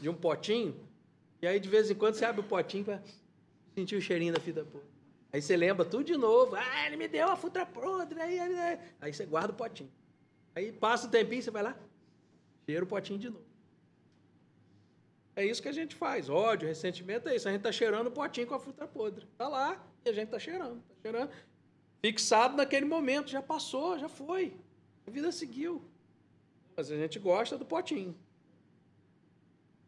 de 0.00 0.08
um 0.08 0.14
potinho, 0.14 0.74
e 1.40 1.46
aí 1.46 1.60
de 1.60 1.68
vez 1.68 1.90
em 1.90 1.94
quando 1.94 2.14
você 2.14 2.24
abre 2.24 2.40
o 2.40 2.44
potinho 2.44 2.84
para 2.84 3.02
sentir 3.74 3.96
o 3.96 4.00
cheirinho 4.00 4.32
da 4.32 4.40
fruta 4.40 4.64
podre. 4.64 4.88
Aí 5.32 5.40
você 5.40 5.56
lembra 5.56 5.84
tudo 5.84 6.04
de 6.04 6.16
novo. 6.16 6.54
Ah, 6.54 6.86
ele 6.86 6.96
me 6.96 7.08
deu 7.08 7.26
uma 7.26 7.36
fruta 7.36 7.64
podre. 7.64 8.20
Aí, 8.20 8.38
aí, 8.38 8.78
aí 9.00 9.12
você 9.12 9.24
guarda 9.24 9.52
o 9.52 9.56
potinho. 9.56 9.90
Aí 10.54 10.70
passa 10.70 11.06
o 11.06 11.10
tempinho, 11.10 11.42
você 11.42 11.50
vai 11.50 11.62
lá, 11.62 11.76
cheira 12.66 12.84
o 12.84 12.86
potinho 12.86 13.18
de 13.18 13.30
novo. 13.30 13.51
É 15.34 15.44
isso 15.44 15.62
que 15.62 15.68
a 15.68 15.72
gente 15.72 15.94
faz. 15.94 16.28
Ódio, 16.28 16.68
ressentimento 16.68 17.28
é 17.28 17.36
isso. 17.36 17.48
A 17.48 17.50
gente 17.50 17.60
está 17.60 17.72
cheirando 17.72 18.08
o 18.08 18.10
potinho 18.10 18.46
com 18.46 18.54
a 18.54 18.60
fruta 18.60 18.86
podre. 18.86 19.26
Está 19.32 19.48
lá 19.48 19.82
e 20.04 20.10
a 20.10 20.12
gente 20.12 20.26
está 20.26 20.38
cheirando. 20.38 20.82
Tá 20.82 20.94
cheirando. 21.00 21.30
Fixado 22.00 22.56
naquele 22.56 22.84
momento. 22.84 23.30
Já 23.30 23.40
passou, 23.40 23.98
já 23.98 24.08
foi. 24.08 24.54
A 25.06 25.10
vida 25.10 25.32
seguiu. 25.32 25.82
Mas 26.76 26.90
a 26.90 26.96
gente 26.96 27.18
gosta 27.18 27.56
do 27.56 27.64
potinho. 27.64 28.14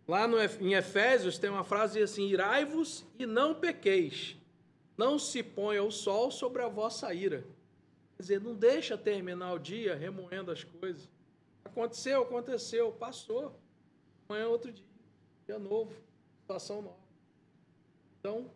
Lá 0.07 0.27
no, 0.27 0.39
em 0.61 0.75
Efésios 0.75 1.39
tem 1.39 1.51
uma 1.51 1.65
frase 1.65 2.03
assim: 2.03 2.27
Irai-vos 2.27 3.05
e 3.19 3.27
não 3.27 3.55
pequeis. 3.55 4.37
Não 4.97 5.19
se 5.19 5.43
ponha 5.43 5.83
o 5.83 5.91
sol 5.91 6.31
sobre 6.31 6.63
a 6.63 6.69
vossa 6.69 7.13
ira. 7.13 7.45
Quer 8.17 8.23
dizer, 8.23 8.41
não 8.41 8.55
deixa 8.55 8.97
terminar 8.97 9.53
o 9.53 9.59
dia 9.59 9.97
remoendo 9.97 10.53
as 10.53 10.63
coisas. 10.63 11.11
Aconteceu, 11.65 12.23
aconteceu, 12.23 12.93
passou. 12.93 13.59
Amanhã 14.29 14.45
é 14.45 14.47
outro 14.47 14.71
dia. 14.71 14.94
Dia 15.47 15.59
novo, 15.59 15.93
situação 16.41 16.83
nova. 16.83 17.05
Então, 18.19 18.51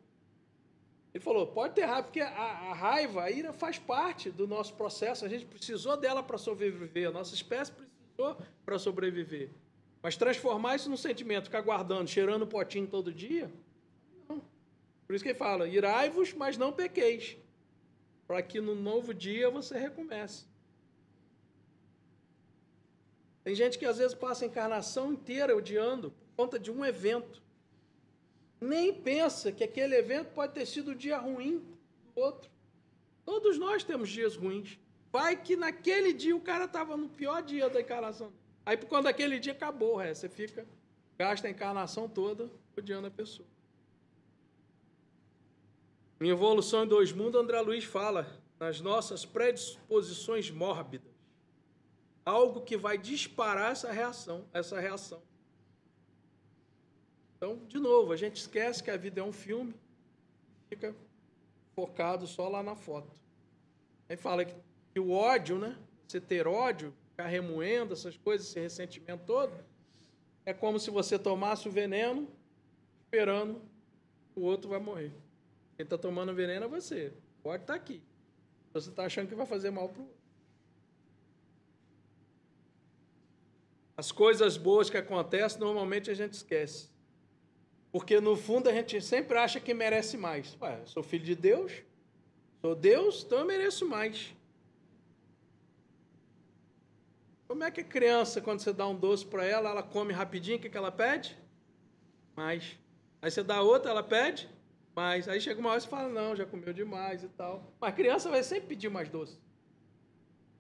ele 1.13 1.23
falou: 1.23 1.47
pode 1.47 1.75
ter 1.75 1.85
raiva, 1.85 2.03
porque 2.05 2.21
a, 2.21 2.29
a, 2.29 2.75
raiva, 2.75 3.25
a 3.25 3.31
ira 3.31 3.53
faz 3.53 3.79
parte 3.79 4.31
do 4.31 4.47
nosso 4.47 4.75
processo. 4.75 5.25
A 5.25 5.29
gente 5.29 5.45
precisou 5.45 5.97
dela 5.97 6.23
para 6.23 6.39
sobreviver. 6.39 7.09
A 7.09 7.13
nossa 7.13 7.35
espécie 7.35 7.73
precisou 7.73 8.37
para 8.65 8.79
sobreviver. 8.79 9.51
Mas 10.03 10.17
transformar 10.17 10.77
isso 10.77 10.89
num 10.89 10.97
sentimento, 10.97 11.45
ficar 11.45 11.61
guardando, 11.61 12.09
cheirando 12.09 12.43
o 12.43 12.47
potinho 12.47 12.87
todo 12.87 13.13
dia, 13.13 13.53
não. 14.29 14.43
Por 15.07 15.15
isso 15.15 15.25
que 15.25 15.31
ele 15.31 15.39
fala: 15.39 15.69
irai-vos, 15.69 16.33
mas 16.33 16.57
não 16.57 16.73
pequeis, 16.73 17.37
para 18.27 18.41
que 18.43 18.61
no 18.61 18.75
novo 18.75 19.13
dia 19.13 19.51
você 19.51 19.79
recomece. 19.79 20.47
Tem 23.45 23.55
gente 23.55 23.79
que 23.79 23.87
às 23.87 23.99
vezes 23.99 24.15
passa 24.15 24.45
a 24.45 24.49
encarnação 24.49 25.13
inteira 25.13 25.57
odiando 25.57 26.13
conta 26.39 26.57
de 26.57 26.71
um 26.71 26.85
evento 26.85 27.43
nem 28.61 28.95
pensa 28.95 29.51
que 29.51 29.65
aquele 29.65 29.97
evento 29.97 30.33
pode 30.33 30.55
ter 30.55 30.67
sido 30.67 30.93
o 30.93 30.95
dia 30.95 31.19
ruim 31.19 31.59
do 31.59 32.21
outro. 32.21 32.49
Todos 33.25 33.59
nós 33.59 33.83
temos 33.83 34.09
dias 34.09 34.37
ruins. 34.37 34.79
Vai 35.11 35.41
que 35.41 35.57
naquele 35.57 36.13
dia 36.13 36.37
o 36.37 36.41
cara 36.41 36.67
estava 36.67 36.97
no 36.97 37.09
pior 37.09 37.43
dia 37.43 37.69
da 37.69 37.81
encarnação. 37.81 38.33
Aí 38.65 38.77
quando 38.77 39.09
aquele 39.09 39.41
dia 39.41 39.53
acabou, 39.53 40.01
é, 40.01 40.15
você 40.15 40.29
fica, 40.29 40.65
gasta 41.19 41.49
a 41.49 41.51
encarnação 41.51 42.09
toda 42.09 42.49
odiando 42.77 43.09
a 43.09 43.11
pessoa. 43.11 43.49
Em 46.21 46.29
Evolução 46.29 46.85
em 46.85 46.89
Dois 46.89 47.11
Mundos, 47.11 47.41
André 47.41 47.61
Luiz 47.61 47.85
fala 47.85 48.41
nas 48.61 48.81
nossas 48.81 49.25
predisposições 49.25 50.51
mórbidas. 50.53 51.13
Algo 52.25 52.61
que 52.61 52.77
vai 52.77 52.97
disparar 52.97 53.73
essa 53.73 53.91
reação, 53.91 54.47
essa 54.53 54.79
reação. 54.79 55.28
Então, 57.39 57.57
de 57.69 57.79
novo, 57.79 58.13
a 58.13 58.17
gente 58.17 58.37
esquece 58.37 58.83
que 58.83 58.91
a 58.91 58.97
vida 58.97 59.21
é 59.21 59.25
um 59.25 59.33
filme, 59.33 59.73
fica 60.69 60.95
focado 61.75 62.27
só 62.27 62.49
lá 62.49 62.63
na 62.63 62.75
foto. 62.75 63.17
Aí 64.09 64.17
fala 64.17 64.45
que, 64.45 64.55
que 64.93 64.99
o 64.99 65.13
ódio, 65.13 65.57
né? 65.57 65.79
Você 66.07 66.21
ter 66.21 66.47
ódio, 66.47 66.93
ficar 67.11 67.29
remoendo 67.29 67.93
essas 67.93 68.17
coisas, 68.17 68.49
esse 68.49 68.59
ressentimento 68.59 69.25
todo, 69.25 69.53
é 70.45 70.53
como 70.53 70.81
se 70.81 70.91
você 70.91 71.17
tomasse 71.17 71.69
o 71.69 71.71
veneno 71.71 72.29
esperando 73.05 73.63
o 74.35 74.43
outro 74.43 74.69
vai 74.71 74.79
morrer. 74.81 75.13
Quem 75.77 75.85
está 75.85 75.97
tomando 75.97 76.35
veneno 76.35 76.65
é 76.67 76.69
você. 76.69 77.13
Pode 77.43 77.63
estar 77.63 77.75
tá 77.75 77.79
aqui. 77.79 78.03
Você 78.73 78.91
está 78.91 79.05
achando 79.05 79.29
que 79.29 79.35
vai 79.35 79.47
fazer 79.47 79.71
mal 79.71 79.89
para 79.89 80.01
o 80.01 80.05
outro. 80.05 80.19
As 83.97 84.13
coisas 84.13 84.57
boas 84.57 84.89
que 84.89 84.97
acontecem, 84.97 85.59
normalmente 85.59 86.11
a 86.11 86.15
gente 86.15 86.35
esquece. 86.35 86.89
Porque 87.91 88.21
no 88.21 88.37
fundo 88.37 88.69
a 88.69 88.73
gente 88.73 89.01
sempre 89.01 89.39
acha 89.39 89.59
que 89.59 89.73
merece 89.73 90.17
mais. 90.17 90.57
Ué, 90.61 90.81
sou 90.85 91.03
filho 91.03 91.25
de 91.25 91.35
Deus, 91.35 91.73
sou 92.61 92.75
Deus, 92.75 93.25
então 93.25 93.39
eu 93.39 93.47
mereço 93.47 93.89
mais. 93.89 94.35
Como 97.47 97.65
é 97.65 97.71
que 97.71 97.81
a 97.81 97.85
criança, 97.85 98.43
quando 98.43 98.61
você 98.61 98.75
dá 98.75 98.87
um 98.87 98.95
doce 98.95 99.25
para 99.25 99.45
ela, 99.45 99.71
ela 99.71 99.83
come 99.83 100.13
rapidinho, 100.13 100.59
o 100.59 100.61
que, 100.61 100.77
ela 100.77 100.93
pede? 100.93 101.37
Mais. 102.37 102.79
Aí 103.23 103.31
você 103.31 103.43
dá 103.43 103.63
outra, 103.63 103.91
ela 103.91 104.03
pede 104.03 104.51
mais. 104.95 105.27
Aí 105.29 105.41
chega 105.41 105.59
uma 105.59 105.71
hora 105.71 105.83
e 105.83 105.87
fala, 105.87 106.09
não, 106.09 106.37
já 106.37 106.45
comeu 106.45 106.75
demais 106.75 107.25
e 107.25 107.29
tal. 107.29 107.73
Mas 107.81 107.91
a 107.91 107.97
criança 107.97 108.29
vai 108.29 108.43
sempre 108.43 108.69
pedir 108.69 108.91
mais 108.91 109.09
doce. 109.09 109.41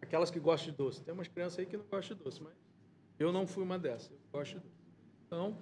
Aquelas 0.01 0.31
que 0.31 0.41
gostam 0.41 0.71
de 0.71 0.79
doce. 0.79 1.03
Tem 1.03 1.12
umas 1.12 1.29
crianças 1.29 1.59
aí 1.59 1.67
que 1.67 1.77
não 1.77 1.85
gostam 1.85 2.17
de 2.17 2.25
doce, 2.25 2.43
mas 2.43 2.55
eu 3.19 3.31
não 3.33 3.47
fui 3.47 3.62
uma 3.62 3.79
dessas. 3.79 4.11
Eu 4.11 4.19
gosto 4.33 4.55
de 4.55 4.61
doce. 4.61 4.75
Então, 5.27 5.59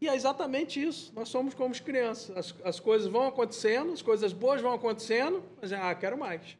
e 0.00 0.08
é 0.08 0.14
exatamente 0.14 0.80
isso. 0.80 1.12
Nós 1.14 1.28
somos 1.28 1.54
como 1.54 1.72
as 1.72 1.80
crianças. 1.80 2.36
As, 2.36 2.54
as 2.64 2.80
coisas 2.80 3.10
vão 3.10 3.26
acontecendo, 3.26 3.92
as 3.92 4.02
coisas 4.02 4.32
boas 4.32 4.60
vão 4.60 4.72
acontecendo, 4.72 5.42
mas 5.60 5.72
ah, 5.72 5.94
quero 5.94 6.16
mais. 6.16 6.56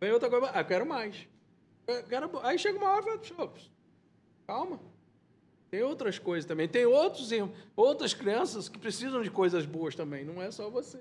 Vem 0.00 0.12
outra 0.12 0.28
coisa, 0.28 0.46
ah, 0.46 0.64
quero 0.64 0.84
mais. 0.84 1.26
Quero, 2.08 2.38
aí 2.40 2.58
chega 2.58 2.78
uma 2.78 2.90
hora 2.90 3.20
e 3.22 3.26
fala, 3.26 3.52
calma. 4.46 4.80
Tem 5.70 5.82
outras 5.82 6.18
coisas 6.18 6.46
também. 6.46 6.68
Tem 6.68 6.86
outros, 6.86 7.30
outras 7.74 8.14
crianças 8.14 8.68
que 8.68 8.78
precisam 8.78 9.22
de 9.22 9.30
coisas 9.30 9.66
boas 9.66 9.94
também. 9.94 10.24
Não 10.24 10.40
é 10.40 10.50
só 10.50 10.68
você. 10.68 11.00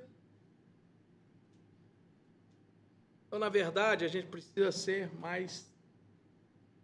Então, 3.27 3.39
na 3.39 3.49
verdade, 3.49 4.05
a 4.05 4.07
gente 4.07 4.27
precisa 4.27 4.71
ser 4.71 5.13
mais. 5.19 5.69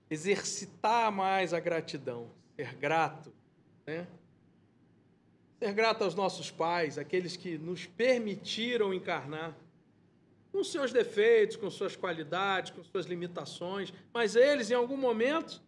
exercitar 0.09 1.11
mais 1.11 1.53
a 1.53 1.59
gratidão, 1.59 2.29
ser 2.55 2.75
grato. 2.75 3.33
Né? 3.87 4.05
Ser 5.59 5.73
grato 5.73 6.05
aos 6.05 6.15
nossos 6.15 6.49
pais, 6.49 6.97
aqueles 6.97 7.35
que 7.35 7.57
nos 7.57 7.85
permitiram 7.85 8.93
encarnar, 8.93 9.55
com 10.51 10.63
seus 10.63 10.91
defeitos, 10.91 11.57
com 11.57 11.69
suas 11.69 11.95
qualidades, 11.95 12.71
com 12.71 12.83
suas 12.83 13.05
limitações, 13.05 13.93
mas 14.13 14.35
eles, 14.35 14.71
em 14.71 14.73
algum 14.73 14.97
momento, 14.97 15.61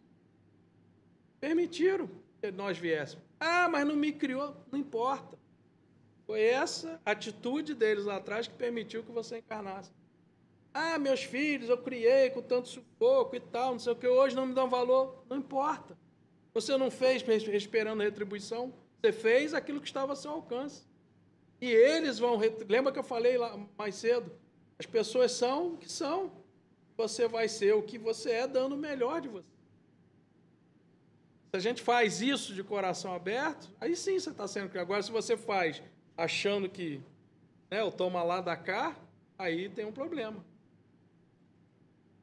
permitiram 1.40 2.10
que 2.42 2.52
nós 2.52 2.78
viéssemos. 2.78 3.24
Ah, 3.40 3.68
mas 3.70 3.86
não 3.86 3.96
me 3.96 4.12
criou, 4.12 4.56
não 4.72 4.80
importa. 4.80 5.38
Foi 6.26 6.42
essa 6.42 7.00
atitude 7.06 7.74
deles 7.74 8.06
lá 8.06 8.16
atrás 8.16 8.48
que 8.48 8.54
permitiu 8.54 9.04
que 9.04 9.12
você 9.12 9.40
encarnasse. 9.40 9.92
Ah, 10.74 10.98
meus 10.98 11.24
filhos, 11.24 11.70
eu 11.70 11.78
criei 11.78 12.30
com 12.30 12.42
tanto 12.42 12.70
sufoco 12.70 13.36
e 13.36 13.40
tal, 13.40 13.74
não 13.74 13.80
sei 13.80 13.92
o 13.92 13.96
que, 13.96 14.08
hoje 14.08 14.36
não 14.36 14.46
me 14.46 14.54
dão 14.54 14.70
valor. 14.70 15.26
Não 15.30 15.38
importa. 15.38 15.98
Você 16.54 16.78
não 16.78 16.90
fez 16.90 17.24
esperando 17.28 18.02
retribuição, 18.02 18.74
você 19.02 19.12
fez 19.12 19.54
aquilo 19.54 19.82
que 19.82 19.88
estava 19.88 20.12
ao 20.12 20.16
seu 20.16 20.32
alcance. 20.32 20.84
E 21.60 21.66
eles 21.66 22.20
vão. 22.20 22.40
Lembra 22.70 22.92
que 22.94 23.00
eu 23.00 23.04
falei 23.04 23.38
lá 23.38 23.58
mais 23.78 23.96
cedo? 23.96 24.32
As 24.78 24.86
pessoas 24.86 25.32
são 25.32 25.74
o 25.74 25.78
que 25.78 25.92
são. 25.92 26.32
Você 26.96 27.28
vai 27.28 27.48
ser 27.48 27.74
o 27.74 27.82
que 27.82 27.98
você 27.98 28.32
é, 28.32 28.48
dando 28.48 28.76
o 28.76 28.78
melhor 28.78 29.22
de 29.22 29.28
você. 29.28 29.48
Se 31.50 31.58
a 31.58 31.60
gente 31.60 31.82
faz 31.82 32.22
isso 32.22 32.54
de 32.54 32.64
coração 32.64 33.14
aberto, 33.14 33.70
aí 33.80 33.96
sim 33.96 34.20
você 34.20 34.30
está 34.30 34.48
sendo 34.48 34.70
que 34.70 34.78
Agora, 34.78 35.02
se 35.02 35.12
você 35.12 35.36
faz 35.36 35.82
achando 36.16 36.70
que 36.70 37.02
né, 37.70 37.84
o 37.84 37.92
toma 37.92 38.22
lá 38.24 38.40
da 38.40 38.56
cá, 38.56 38.96
aí 39.38 39.68
tem 39.68 39.86
um 39.86 39.92
problema. 39.92 40.46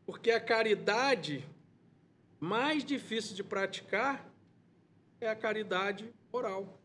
Porque 0.06 0.30
a 0.30 0.40
caridade 0.40 1.44
mais 2.40 2.84
difícil 2.84 3.34
de 3.34 3.42
praticar 3.42 4.24
é 5.20 5.28
a 5.28 5.36
caridade 5.36 6.10
moral, 6.32 6.78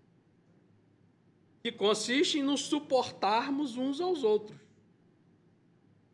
que 1.62 1.72
consiste 1.72 2.40
em 2.40 2.44
nos 2.44 2.62
suportarmos 2.62 3.78
uns 3.78 4.02
aos 4.02 4.24
outros. 4.24 4.60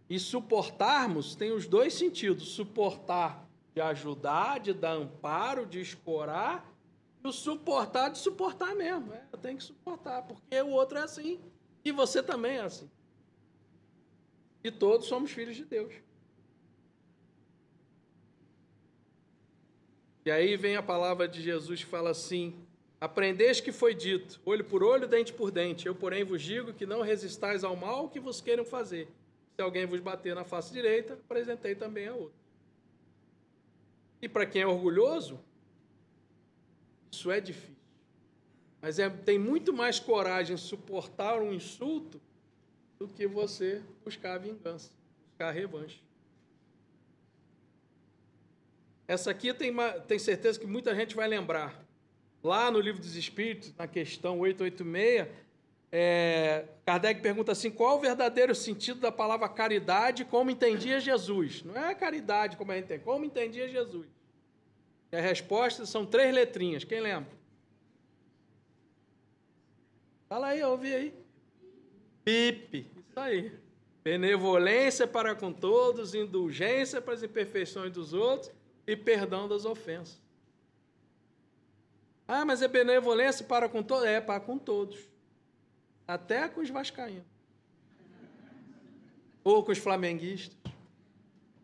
E 0.10 0.20
suportarmos 0.20 1.36
tem 1.36 1.52
os 1.52 1.68
dois 1.68 1.94
sentidos: 1.94 2.50
suportar 2.50 3.48
de 3.74 3.82
ajudar, 3.82 4.60
de 4.60 4.74
dar 4.74 4.94
amparo, 4.94 5.66
de 5.66 5.80
escorar, 5.80 6.70
e 7.24 7.28
o 7.28 7.32
suportar 7.32 8.10
de 8.10 8.18
suportar 8.18 8.76
mesmo. 8.76 9.14
É, 9.14 9.24
eu 9.32 9.38
tenho 9.38 9.58
que 9.58 9.64
suportar, 9.64 10.24
porque 10.24 10.62
o 10.62 10.70
outro 10.70 10.98
é 10.98 11.04
assim, 11.04 11.40
e 11.84 11.92
você 11.92 12.24
também 12.24 12.58
é 12.58 12.62
assim. 12.62 12.90
E 14.64 14.72
todos 14.72 15.08
somos 15.08 15.32
filhos 15.32 15.56
de 15.56 15.66
Deus. 15.66 15.94
E 20.26 20.32
aí 20.32 20.58
vem 20.58 20.76
a 20.76 20.84
palavra 20.84 21.28
de 21.28 21.42
Jesus 21.42 21.84
que 21.84 21.90
fala 21.90 22.10
assim: 22.10 22.54
Aprendeste 23.02 23.64
que 23.64 23.72
foi 23.72 23.96
dito, 23.96 24.42
olho 24.46 24.66
por 24.66 24.84
olho, 24.84 25.08
dente 25.08 25.32
por 25.32 25.52
dente. 25.52 25.88
Eu, 25.88 25.96
porém, 25.96 26.24
vos 26.24 26.42
digo 26.42 26.74
que 26.74 26.86
não 26.86 27.02
resistais 27.02 27.64
ao 27.64 27.76
mal 27.76 28.10
que 28.10 28.20
vos 28.20 28.42
queiram 28.42 28.66
fazer. 28.66 29.08
Se 29.56 29.62
alguém 29.62 29.86
vos 29.86 30.02
bater 30.02 30.36
na 30.36 30.44
face 30.44 30.74
direita, 30.74 31.14
apresentei 31.14 31.76
também 31.76 32.08
a 32.08 32.14
outra. 32.14 32.38
E 34.22 34.28
para 34.28 34.46
quem 34.46 34.64
é 34.64 34.68
orgulhoso, 34.68 35.40
isso 37.10 37.32
é 37.32 37.40
difícil. 37.40 37.76
Mas 38.82 39.00
é, 39.00 39.10
tem 39.10 39.40
muito 39.40 39.74
mais 39.74 40.00
coragem 40.00 40.58
suportar 40.58 41.42
um 41.42 41.54
insulto 41.54 42.22
do 42.98 43.08
que 43.08 43.26
você 43.26 43.82
buscar 44.04 44.38
vingança, 44.38 44.92
buscar 45.30 45.52
revanche. 45.52 46.02
Essa 49.08 49.32
aqui 49.32 49.54
tem, 49.54 49.74
tem 50.08 50.20
certeza 50.20 50.60
que 50.60 50.68
muita 50.68 50.94
gente 50.94 51.16
vai 51.16 51.28
lembrar. 51.28 51.89
Lá 52.44 52.72
no 52.72 52.80
Livro 52.80 53.02
dos 53.02 53.16
Espíritos, 53.16 53.74
na 53.78 53.88
questão 53.88 54.40
886, 54.40 55.28
é, 55.92 56.66
Kardec 56.86 57.22
pergunta 57.22 57.52
assim: 57.52 57.72
qual 57.72 57.98
o 57.98 58.00
verdadeiro 58.00 58.54
sentido 58.54 59.00
da 59.00 59.12
palavra 59.12 59.50
caridade 59.50 60.24
como 60.24 60.52
entendia 60.52 61.00
Jesus? 61.00 61.64
Não 61.64 61.76
é 61.76 61.92
a 61.92 61.96
caridade 61.96 62.56
como 62.56 62.72
a 62.72 62.76
gente 62.76 62.88
tem, 62.88 63.00
como 63.00 63.26
entendia 63.26 63.68
Jesus. 63.68 64.08
E 65.12 65.18
a 65.18 65.22
resposta 65.22 65.86
são 65.86 66.06
três 66.06 66.34
letrinhas, 66.34 66.84
quem 66.84 67.02
lembra? 67.02 67.32
Fala 70.30 70.50
aí, 70.50 70.64
ouvi 70.64 70.94
aí. 70.94 71.14
PIP, 72.24 72.86
isso 73.10 73.20
aí. 73.20 73.52
Benevolência 74.04 75.08
para 75.08 75.34
com 75.34 75.52
todos, 75.52 76.14
indulgência 76.14 77.02
para 77.02 77.16
as 77.16 77.24
imperfeições 77.24 77.92
dos 77.92 78.14
outros 78.14 78.52
e 78.86 78.96
perdão 78.96 79.48
das 79.48 79.66
ofensas. 79.66 80.22
Ah, 82.32 82.46
mas 82.46 82.62
é 82.62 82.68
benevolência 82.68 83.44
para 83.44 83.68
com 83.68 83.82
todos? 83.82 84.06
É, 84.06 84.22
para 84.22 84.40
com 84.40 84.56
todos. 84.56 85.00
Até 86.08 86.48
com 86.48 86.62
os 86.62 86.70
vascaínos. 86.70 87.26
Ou 89.44 89.64
com 89.64 89.72
os 89.72 89.80
flamenguistas. 89.80 90.56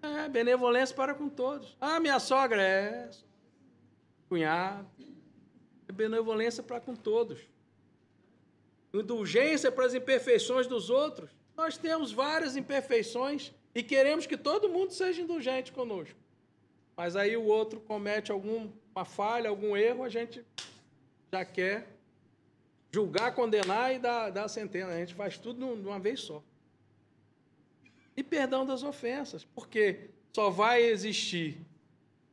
É, 0.01 0.27
benevolência 0.27 0.95
para 0.95 1.13
com 1.13 1.29
todos. 1.29 1.77
Ah, 1.79 1.99
minha 1.99 2.19
sogra 2.19 2.63
é. 2.63 3.11
Cunhado. 4.27 4.89
É 5.87 5.91
benevolência 5.91 6.63
para 6.63 6.79
com 6.79 6.95
todos. 6.95 7.47
Indulgência 8.91 9.71
para 9.71 9.85
as 9.85 9.93
imperfeições 9.93 10.65
dos 10.65 10.89
outros. 10.89 11.29
Nós 11.55 11.77
temos 11.77 12.11
várias 12.11 12.57
imperfeições 12.57 13.53
e 13.75 13.83
queremos 13.83 14.25
que 14.25 14.35
todo 14.35 14.67
mundo 14.67 14.93
seja 14.93 15.21
indulgente 15.21 15.71
conosco. 15.71 16.17
Mas 16.97 17.15
aí 17.15 17.37
o 17.37 17.43
outro 17.43 17.79
comete 17.81 18.31
algum 18.31 18.71
uma 18.95 19.03
falha, 19.03 19.49
algum 19.49 19.75
erro, 19.75 20.03
a 20.03 20.09
gente 20.09 20.43
já 21.31 21.43
quer 21.43 21.85
julgar, 22.93 23.35
condenar 23.35 23.93
e 23.93 23.99
dar, 23.99 24.29
dar 24.29 24.45
a 24.45 24.47
sentença. 24.47 24.87
A 24.87 24.97
gente 24.97 25.13
faz 25.13 25.37
tudo 25.37 25.75
de 25.75 25.85
uma 25.87 25.99
vez 25.99 26.21
só. 26.21 26.41
E 28.15 28.23
perdão 28.23 28.65
das 28.65 28.83
ofensas, 28.83 29.43
porque 29.43 30.11
só 30.33 30.49
vai 30.49 30.81
existir 30.81 31.59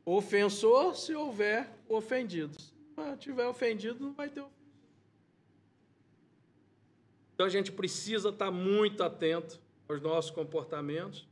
ofensor 0.05 0.95
se 0.95 1.13
houver 1.13 1.69
ofendido. 1.89 2.59
Se 2.59 2.71
não 2.95 3.17
tiver 3.17 3.45
ofendido, 3.45 3.99
não 3.99 4.13
vai 4.13 4.29
ter 4.29 4.39
ofendido. 4.39 4.63
Então 7.33 7.45
a 7.45 7.49
gente 7.49 7.73
precisa 7.73 8.29
estar 8.29 8.51
muito 8.51 9.03
atento 9.03 9.59
aos 9.89 10.01
nossos 10.01 10.31
comportamentos, 10.31 11.27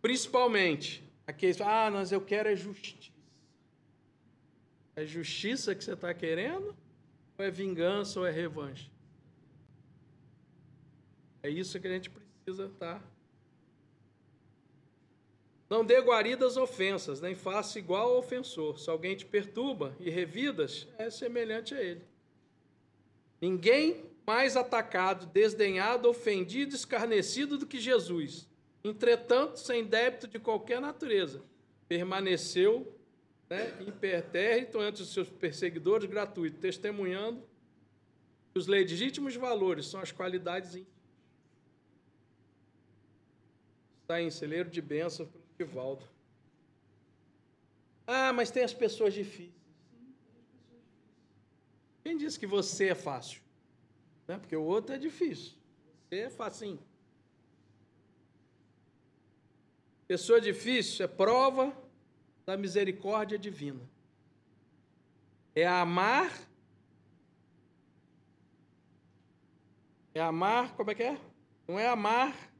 principalmente 0.00 1.02
aqueles, 1.26 1.60
ah, 1.60 1.90
mas 1.90 2.12
eu 2.12 2.20
quero 2.20 2.48
é 2.48 2.54
justiça. 2.54 3.13
É 4.96 5.04
justiça 5.04 5.74
que 5.74 5.82
você 5.82 5.92
está 5.92 6.12
querendo? 6.14 6.74
Ou 7.36 7.44
é 7.44 7.50
vingança 7.50 8.20
ou 8.20 8.26
é 8.26 8.30
revanche? 8.30 8.90
É 11.42 11.50
isso 11.50 11.78
que 11.80 11.86
a 11.86 11.90
gente 11.90 12.10
precisa 12.10 12.66
estar. 12.66 13.00
Tá? 13.00 13.14
Não 15.68 15.84
dê 15.84 16.00
guarida 16.00 16.46
às 16.46 16.56
ofensas, 16.56 17.20
nem 17.20 17.34
faça 17.34 17.78
igual 17.78 18.10
ao 18.10 18.18
ofensor. 18.18 18.78
Se 18.78 18.88
alguém 18.88 19.16
te 19.16 19.26
perturba 19.26 19.96
e 19.98 20.08
revidas, 20.10 20.86
é 20.96 21.10
semelhante 21.10 21.74
a 21.74 21.82
ele. 21.82 22.02
Ninguém 23.40 24.04
mais 24.26 24.56
atacado, 24.56 25.26
desdenhado, 25.26 26.08
ofendido, 26.08 26.74
escarnecido 26.74 27.58
do 27.58 27.66
que 27.66 27.78
Jesus. 27.78 28.48
Entretanto, 28.82 29.58
sem 29.58 29.84
débito 29.84 30.28
de 30.28 30.38
qualquer 30.38 30.80
natureza, 30.80 31.42
permaneceu 31.88 32.94
né, 33.54 33.72
impertérrito 33.86 34.80
ante 34.80 35.00
os 35.02 35.12
seus 35.12 35.28
perseguidores, 35.28 36.10
gratuito, 36.10 36.58
testemunhando 36.58 37.40
que 38.52 38.58
os 38.58 38.66
legítimos 38.66 39.36
valores 39.36 39.86
são 39.86 40.00
as 40.00 40.10
qualidades 40.10 40.74
íntimas. 40.74 40.92
Está 44.02 44.20
em 44.20 44.30
celeiro 44.30 44.68
de 44.68 44.82
bênção 44.82 45.26
pelo 45.26 45.44
Divaldo. 45.56 46.04
Ah, 48.06 48.32
mas 48.32 48.50
tem 48.50 48.64
as 48.64 48.74
pessoas 48.74 49.14
difíceis. 49.14 49.54
Quem 52.02 52.16
disse 52.16 52.38
que 52.38 52.46
você 52.46 52.88
é 52.88 52.94
fácil? 52.94 53.40
Né? 54.26 54.36
Porque 54.36 54.56
o 54.56 54.64
outro 54.64 54.94
é 54.94 54.98
difícil. 54.98 55.54
Você 56.02 56.16
é 56.16 56.28
facinho. 56.28 56.82
Pessoa 60.06 60.40
difícil 60.40 61.04
é 61.04 61.08
prova 61.08 61.83
da 62.44 62.56
misericórdia 62.56 63.38
divina. 63.38 63.80
É 65.54 65.66
amar. 65.66 66.32
É 70.14 70.20
amar, 70.20 70.74
como 70.76 70.90
é 70.90 70.94
que 70.94 71.02
é? 71.02 71.18
Não 71.66 71.78
é 71.78 71.88
amar. 71.88 72.52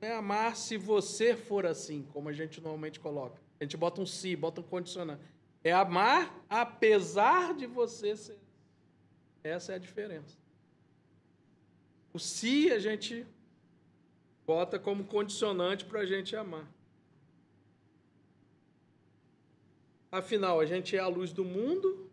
Não 0.00 0.08
é 0.08 0.14
amar 0.14 0.56
se 0.56 0.76
você 0.76 1.36
for 1.36 1.66
assim, 1.66 2.02
como 2.12 2.28
a 2.28 2.32
gente 2.32 2.60
normalmente 2.60 3.00
coloca. 3.00 3.40
A 3.58 3.64
gente 3.64 3.76
bota 3.76 4.00
um 4.00 4.06
se, 4.06 4.36
bota 4.36 4.60
um 4.60 4.64
condicionante. 4.64 5.22
É 5.64 5.72
amar 5.72 6.44
apesar 6.48 7.54
de 7.54 7.66
você 7.66 8.14
ser. 8.16 8.38
Essa 9.42 9.72
é 9.72 9.74
a 9.76 9.78
diferença. 9.78 10.36
O 12.12 12.18
se 12.18 12.70
a 12.70 12.78
gente 12.78 13.26
bota 14.46 14.78
como 14.78 15.04
condicionante 15.04 15.84
para 15.84 16.00
a 16.00 16.06
gente 16.06 16.36
amar. 16.36 16.66
Afinal, 20.10 20.60
a 20.60 20.66
gente 20.66 20.96
é 20.96 21.00
a 21.00 21.08
luz 21.08 21.32
do 21.32 21.44
mundo 21.44 22.10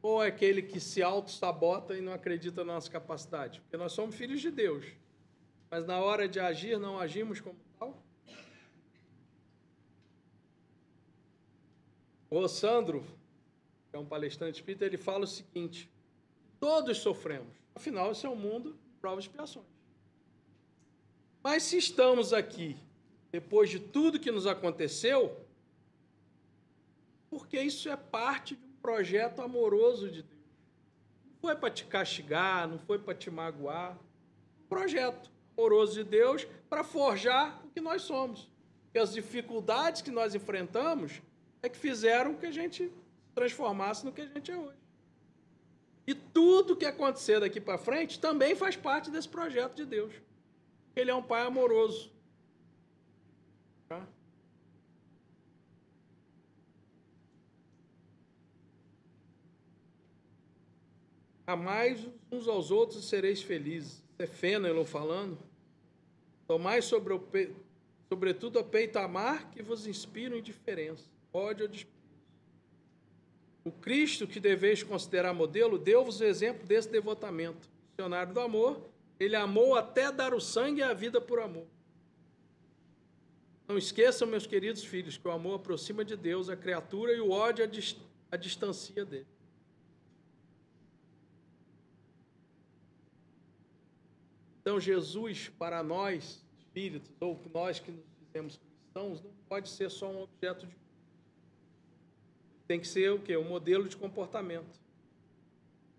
ou 0.00 0.22
é 0.22 0.28
aquele 0.28 0.62
que 0.62 0.80
se 0.80 1.02
auto-sabota 1.02 1.96
e 1.96 2.00
não 2.00 2.12
acredita 2.12 2.64
na 2.64 2.74
nossa 2.74 2.90
capacidade? 2.90 3.60
Porque 3.60 3.76
nós 3.76 3.92
somos 3.92 4.14
filhos 4.14 4.40
de 4.40 4.50
Deus, 4.50 4.86
mas 5.70 5.84
na 5.84 6.00
hora 6.00 6.28
de 6.28 6.40
agir 6.40 6.78
não 6.78 6.98
agimos 6.98 7.40
como 7.40 7.58
tal? 7.78 8.02
O 12.30 12.46
Sandro, 12.46 13.04
que 13.90 13.96
é 13.96 13.98
um 13.98 14.06
palestrante 14.06 14.60
espírita, 14.60 14.84
ele 14.84 14.98
fala 14.98 15.24
o 15.24 15.26
seguinte: 15.26 15.90
todos 16.60 16.98
sofremos. 16.98 17.56
Afinal, 17.74 18.12
esse 18.12 18.26
é 18.26 18.28
um 18.28 18.36
mundo 18.36 18.72
de 18.72 18.98
provas 19.00 19.24
e 19.24 19.28
expiações. 19.28 19.66
Mas 21.42 21.62
se 21.62 21.78
estamos 21.78 22.32
aqui, 22.32 22.76
depois 23.30 23.70
de 23.70 23.78
tudo 23.78 24.18
que 24.18 24.30
nos 24.30 24.46
aconteceu, 24.46 25.47
porque 27.30 27.60
isso 27.60 27.88
é 27.88 27.96
parte 27.96 28.56
de 28.56 28.64
um 28.64 28.80
projeto 28.80 29.40
amoroso 29.40 30.10
de 30.10 30.22
Deus. 30.22 30.38
Não 31.26 31.40
foi 31.40 31.54
para 31.54 31.70
te 31.70 31.84
castigar, 31.84 32.66
não 32.66 32.78
foi 32.78 32.98
para 32.98 33.14
te 33.14 33.30
magoar. 33.30 33.96
Um 34.64 34.68
projeto 34.68 35.30
amoroso 35.56 35.94
de 35.94 36.04
Deus 36.04 36.46
para 36.68 36.82
forjar 36.82 37.60
o 37.64 37.68
que 37.70 37.80
nós 37.80 38.02
somos. 38.02 38.48
E 38.94 38.98
as 38.98 39.12
dificuldades 39.12 40.02
que 40.02 40.10
nós 40.10 40.34
enfrentamos 40.34 41.20
é 41.62 41.68
que 41.68 41.76
fizeram 41.76 42.34
que 42.34 42.46
a 42.46 42.50
gente 42.50 42.92
transformasse 43.34 44.04
no 44.04 44.12
que 44.12 44.22
a 44.22 44.26
gente 44.26 44.50
é 44.50 44.56
hoje. 44.56 44.78
E 46.06 46.14
tudo 46.14 46.74
que 46.74 46.86
acontecer 46.86 47.38
daqui 47.38 47.60
para 47.60 47.76
frente 47.76 48.18
também 48.18 48.56
faz 48.56 48.76
parte 48.76 49.10
desse 49.10 49.28
projeto 49.28 49.74
de 49.74 49.84
Deus. 49.84 50.12
Ele 50.96 51.10
é 51.10 51.14
um 51.14 51.22
pai 51.22 51.42
amoroso. 51.42 52.10
Amais 61.48 62.06
uns 62.30 62.46
aos 62.46 62.70
outros 62.70 63.02
e 63.02 63.08
sereis 63.08 63.40
felizes. 63.40 64.04
É 64.18 64.26
Fênelon 64.26 64.84
falando. 64.84 65.38
Tomai 66.46 66.82
sobre 66.82 67.14
o 67.14 67.18
pe... 67.18 67.54
sobretudo 68.06 68.58
a 68.58 68.62
peito 68.62 68.98
amar 68.98 69.50
que 69.50 69.62
vos 69.62 69.86
inspira 69.86 70.36
indiferença, 70.36 71.08
ódio 71.32 71.64
ou 71.64 71.72
desprezo. 71.72 71.96
O 73.64 73.72
Cristo 73.72 74.26
que 74.26 74.38
deveis 74.38 74.82
considerar 74.82 75.32
modelo 75.32 75.78
deu-vos 75.78 76.20
o 76.20 76.24
exemplo 76.24 76.66
desse 76.66 76.90
devotamento. 76.90 77.66
Dicionário 77.92 78.34
do 78.34 78.40
amor 78.40 78.82
ele 79.18 79.34
amou 79.34 79.74
até 79.74 80.12
dar 80.12 80.34
o 80.34 80.40
sangue 80.42 80.80
e 80.80 80.84
a 80.84 80.92
vida 80.92 81.18
por 81.18 81.40
amor. 81.40 81.66
Não 83.66 83.78
esqueçam, 83.78 84.28
meus 84.28 84.46
queridos 84.46 84.84
filhos, 84.84 85.16
que 85.16 85.26
o 85.26 85.30
amor 85.30 85.54
aproxima 85.54 86.04
de 86.04 86.14
Deus 86.14 86.50
a 86.50 86.56
criatura 86.56 87.14
e 87.14 87.20
o 87.20 87.30
ódio 87.30 87.64
a, 87.64 87.66
dist 87.66 87.98
a 88.30 88.36
distancia 88.36 89.02
dele. 89.02 89.37
Então, 94.68 94.78
Jesus, 94.78 95.50
para 95.58 95.82
nós, 95.82 96.44
espíritos, 96.58 97.10
ou 97.20 97.40
nós 97.54 97.80
que 97.80 97.90
nos 97.90 98.04
dizemos 98.20 98.58
cristãos, 98.58 99.22
não 99.22 99.30
pode 99.48 99.66
ser 99.70 99.90
só 99.90 100.10
um 100.10 100.24
objeto 100.24 100.66
de. 100.66 100.76
Tem 102.66 102.78
que 102.78 102.86
ser 102.86 103.10
o 103.10 103.18
quê? 103.18 103.34
Um 103.38 103.48
modelo 103.48 103.88
de 103.88 103.96
comportamento. 103.96 104.78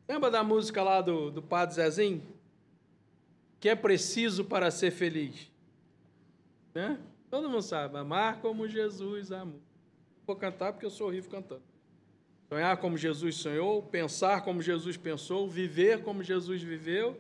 Lembra 0.08 0.30
da 0.30 0.44
música 0.44 0.84
lá 0.84 1.02
do, 1.02 1.32
do 1.32 1.42
Padre 1.42 1.78
Zezinho? 1.78 2.22
que 3.60 3.70
é 3.70 3.76
preciso 3.76 4.46
para 4.46 4.70
ser 4.70 4.92
feliz? 4.92 5.52
Né? 6.72 7.00
Todo 7.32 7.50
mundo 7.50 7.64
sabe, 7.64 7.98
amar 7.98 8.40
como 8.40 8.68
Jesus 8.68 9.32
amou. 9.32 9.60
Vou 10.28 10.36
cantar 10.36 10.74
porque 10.74 10.86
eu 10.86 10.92
sou 10.92 11.08
horrível 11.08 11.32
cantando. 11.32 11.64
Sonhar 12.48 12.78
como 12.78 12.96
Jesus 12.96 13.36
sonhou, 13.38 13.82
pensar 13.82 14.44
como 14.44 14.62
Jesus 14.62 14.96
pensou, 14.96 15.50
viver 15.50 16.04
como 16.04 16.22
Jesus 16.22 16.62
viveu, 16.62 17.20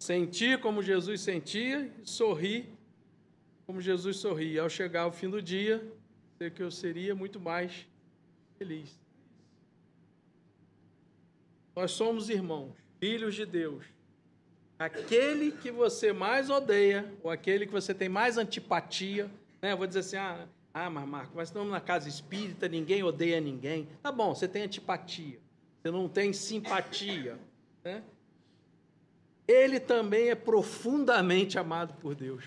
sentir 0.00 0.58
como 0.58 0.82
Jesus 0.82 1.20
sentia 1.20 1.92
e 2.02 2.08
sorrir 2.08 2.66
como 3.64 3.80
Jesus 3.80 4.16
sorria. 4.16 4.62
Ao 4.62 4.68
chegar 4.68 5.02
ao 5.02 5.12
fim 5.12 5.30
do 5.30 5.40
dia, 5.40 5.80
sei 6.38 6.50
que 6.50 6.60
eu 6.60 6.72
seria 6.72 7.14
muito 7.14 7.38
mais 7.38 7.86
feliz. 8.58 8.98
Nós 11.76 11.92
somos 11.92 12.28
irmãos, 12.28 12.74
filhos 12.98 13.36
de 13.36 13.46
Deus 13.46 13.84
aquele 14.80 15.52
que 15.52 15.70
você 15.70 16.10
mais 16.10 16.48
odeia, 16.48 17.12
ou 17.22 17.30
aquele 17.30 17.66
que 17.66 17.72
você 17.72 17.92
tem 17.92 18.08
mais 18.08 18.38
antipatia, 18.38 19.30
né? 19.60 19.72
Eu 19.72 19.76
vou 19.76 19.86
dizer 19.86 20.00
assim, 20.00 20.16
ah, 20.16 20.48
ah, 20.72 20.88
mas 20.88 21.06
Marco, 21.06 21.32
mas 21.36 21.48
estamos 21.48 21.70
na 21.70 21.80
casa 21.82 22.08
espírita, 22.08 22.66
ninguém 22.66 23.02
odeia 23.02 23.40
ninguém. 23.42 23.86
Tá 24.02 24.10
bom, 24.10 24.34
você 24.34 24.48
tem 24.48 24.62
antipatia, 24.62 25.38
você 25.82 25.90
não 25.90 26.08
tem 26.08 26.32
simpatia, 26.32 27.38
né? 27.84 28.02
Ele 29.50 29.80
também 29.80 30.28
é 30.28 30.36
profundamente 30.36 31.58
amado 31.58 31.92
por 31.94 32.14
Deus, 32.14 32.44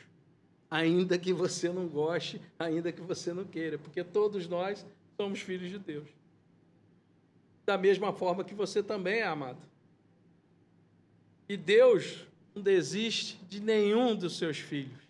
ainda 0.72 1.18
que 1.18 1.34
você 1.34 1.68
não 1.68 1.86
goste, 1.86 2.40
ainda 2.58 2.94
que 2.94 3.02
você 3.02 3.34
não 3.34 3.44
queira, 3.44 3.78
porque 3.78 4.06
todos 4.06 4.48
nós 4.48 4.86
somos 5.18 5.42
filhos 5.42 5.70
de 5.70 5.78
Deus. 5.78 6.08
Da 7.66 7.78
mesma 7.78 8.14
forma 8.14 8.46
que 8.46 8.56
você 8.56 8.82
também 8.82 9.16
é 9.16 9.24
amado. 9.24 9.60
E 11.50 11.58
Deus 11.58 12.26
não 12.56 12.64
desiste 12.64 13.38
de 13.50 13.60
nenhum 13.60 14.16
dos 14.16 14.38
seus 14.38 14.58
filhos. 14.58 15.04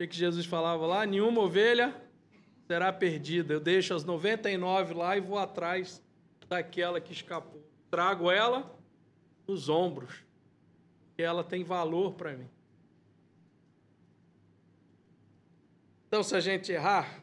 O 0.00 0.06
que 0.06 0.16
Jesus 0.16 0.46
falava 0.46 0.86
lá? 0.86 1.04
Nenhuma 1.04 1.42
ovelha 1.42 1.94
será 2.66 2.90
perdida. 2.90 3.52
Eu 3.52 3.60
deixo 3.60 3.92
as 3.92 4.02
99 4.02 4.94
lá 4.94 5.14
e 5.14 5.20
vou 5.20 5.38
atrás 5.38 6.02
daquela 6.48 7.02
que 7.02 7.12
escapou. 7.12 7.62
Trago 7.90 8.30
ela 8.30 8.74
nos 9.46 9.68
ombros, 9.68 10.24
porque 11.14 11.22
ela 11.22 11.44
tem 11.44 11.62
valor 11.62 12.14
para 12.14 12.36
mim. 12.36 12.50
Então, 16.08 16.24
se 16.24 16.34
a 16.34 16.40
gente 16.40 16.72
errar, 16.72 17.22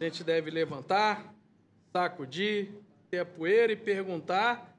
a 0.00 0.04
gente 0.04 0.24
deve 0.24 0.50
levantar, 0.50 1.34
sacudir, 1.92 2.72
ter 3.10 3.18
a 3.18 3.26
poeira 3.26 3.74
e 3.74 3.76
perguntar: 3.76 4.74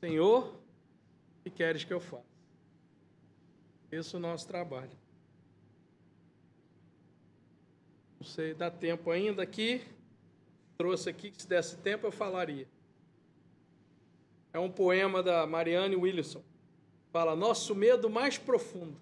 Senhor, 0.00 0.58
que 1.44 1.50
queres 1.50 1.84
que 1.84 1.92
eu 1.92 2.00
faça? 2.00 2.24
Esse 3.92 4.14
é 4.14 4.18
o 4.18 4.20
nosso 4.20 4.48
trabalho. 4.48 4.96
Não 8.18 8.26
sei, 8.26 8.54
dá 8.54 8.70
tempo 8.70 9.10
ainda 9.10 9.42
aqui. 9.42 9.86
Trouxe 10.78 11.10
aqui 11.10 11.30
que 11.30 11.42
se 11.42 11.48
desse 11.48 11.76
tempo 11.76 12.06
eu 12.06 12.12
falaria. 12.12 12.66
É 14.54 14.58
um 14.58 14.70
poema 14.70 15.22
da 15.22 15.46
Marianne 15.46 15.96
Williamson. 15.96 16.42
Fala: 17.16 17.34
Nosso 17.34 17.74
medo 17.74 18.10
mais 18.10 18.36
profundo. 18.36 19.00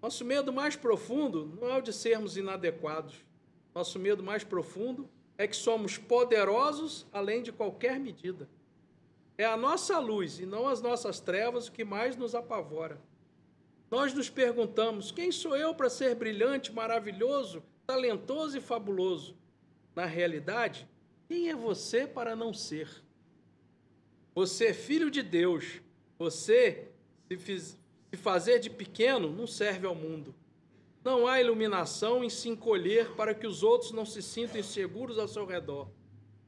Nosso 0.00 0.24
medo 0.24 0.52
mais 0.52 0.76
profundo 0.76 1.44
não 1.60 1.68
é 1.68 1.76
o 1.76 1.82
de 1.82 1.92
sermos 1.92 2.36
inadequados. 2.36 3.16
Nosso 3.74 3.98
medo 3.98 4.22
mais 4.22 4.44
profundo 4.44 5.10
é 5.36 5.48
que 5.48 5.56
somos 5.56 5.98
poderosos 5.98 7.04
além 7.12 7.42
de 7.42 7.50
qualquer 7.50 7.98
medida. 7.98 8.48
É 9.36 9.44
a 9.44 9.56
nossa 9.56 9.98
luz 9.98 10.38
e 10.38 10.46
não 10.46 10.68
as 10.68 10.80
nossas 10.80 11.18
trevas 11.18 11.66
o 11.66 11.72
que 11.72 11.84
mais 11.84 12.14
nos 12.14 12.32
apavora. 12.32 13.00
nós 13.90 14.14
nos 14.14 14.30
perguntamos: 14.30 15.10
quem 15.10 15.32
sou 15.32 15.56
eu 15.56 15.74
para 15.74 15.90
ser 15.90 16.14
brilhante, 16.14 16.72
maravilhoso, 16.72 17.60
talentoso 17.84 18.56
e 18.56 18.60
fabuloso? 18.60 19.36
Na 19.96 20.06
realidade, 20.06 20.88
quem 21.26 21.48
é 21.48 21.56
você 21.56 22.06
para 22.06 22.36
não 22.36 22.54
ser? 22.54 22.88
Você 24.32 24.66
é 24.66 24.72
filho 24.72 25.10
de 25.10 25.24
Deus. 25.24 25.82
Você, 26.18 26.88
se, 27.28 27.36
fiz, 27.36 27.78
se 28.10 28.16
fazer 28.16 28.58
de 28.58 28.70
pequeno, 28.70 29.30
não 29.30 29.46
serve 29.46 29.86
ao 29.86 29.94
mundo. 29.94 30.34
Não 31.04 31.26
há 31.26 31.40
iluminação 31.40 32.24
em 32.24 32.30
se 32.30 32.48
encolher 32.48 33.10
para 33.14 33.34
que 33.34 33.46
os 33.46 33.62
outros 33.62 33.92
não 33.92 34.06
se 34.06 34.22
sintam 34.22 34.58
inseguros 34.58 35.18
ao 35.18 35.28
seu 35.28 35.44
redor. 35.44 35.88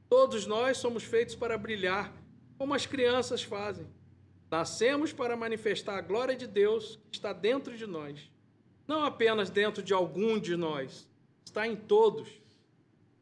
Todos 0.09 0.45
nós 0.45 0.77
somos 0.77 1.03
feitos 1.03 1.35
para 1.35 1.57
brilhar, 1.57 2.11
como 2.57 2.73
as 2.73 2.85
crianças 2.85 3.43
fazem. 3.43 3.85
Nascemos 4.49 5.11
para 5.11 5.35
manifestar 5.35 5.97
a 5.97 6.01
glória 6.01 6.35
de 6.35 6.47
Deus 6.47 6.97
que 7.11 7.17
está 7.17 7.33
dentro 7.33 7.77
de 7.77 7.85
nós. 7.85 8.31
Não 8.87 9.03
apenas 9.03 9.49
dentro 9.49 9.83
de 9.83 9.93
algum 9.93 10.39
de 10.39 10.55
nós, 10.55 11.07
está 11.45 11.67
em 11.67 11.75
todos. 11.75 12.29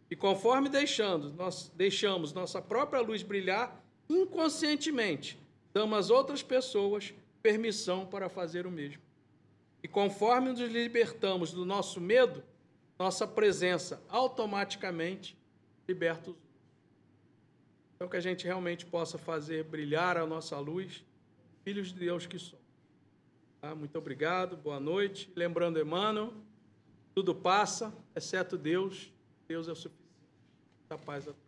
E 0.10 0.16
conforme 0.16 0.70
deixando, 0.70 1.34
nós 1.34 1.72
deixamos 1.76 2.32
nossa 2.32 2.62
própria 2.62 3.02
luz 3.02 3.24
brilhar, 3.24 3.84
inconscientemente, 4.08 5.40
damos 5.76 5.98
às 5.98 6.10
outras 6.10 6.42
pessoas 6.42 7.14
permissão 7.44 8.06
para 8.06 8.30
fazer 8.30 8.66
o 8.66 8.72
mesmo. 8.72 9.02
E 9.84 9.90
conforme 9.90 10.50
nos 10.50 10.60
libertamos 10.62 11.52
do 11.52 11.66
nosso 11.66 12.00
medo, 12.00 12.42
nossa 12.98 13.28
presença 13.28 14.02
automaticamente 14.08 15.38
liberta 15.86 16.30
os 16.32 16.38
outros. 16.38 16.46
Então, 17.94 18.08
que 18.08 18.16
a 18.16 18.22
gente 18.22 18.46
realmente 18.46 18.86
possa 18.86 19.18
fazer 19.18 19.66
brilhar 19.66 20.18
a 20.18 20.26
nossa 20.26 20.58
luz, 20.58 21.04
filhos 21.66 21.90
de 21.90 22.00
Deus 22.00 22.26
que 22.26 22.40
somos. 22.40 22.66
Tá? 23.60 23.76
Muito 23.76 23.98
obrigado, 23.98 24.56
boa 24.56 24.80
noite. 24.80 25.30
Lembrando, 25.36 25.78
Emmanuel, 25.78 26.34
tudo 27.14 27.36
passa, 27.36 27.94
exceto 28.16 28.58
Deus. 28.58 29.12
Deus 29.46 29.68
é 29.68 29.74
o 29.74 29.76
suficiente. 29.76 30.06
Da 30.88 30.98
paz 30.98 31.28
a 31.28 31.34
todos. 31.34 31.45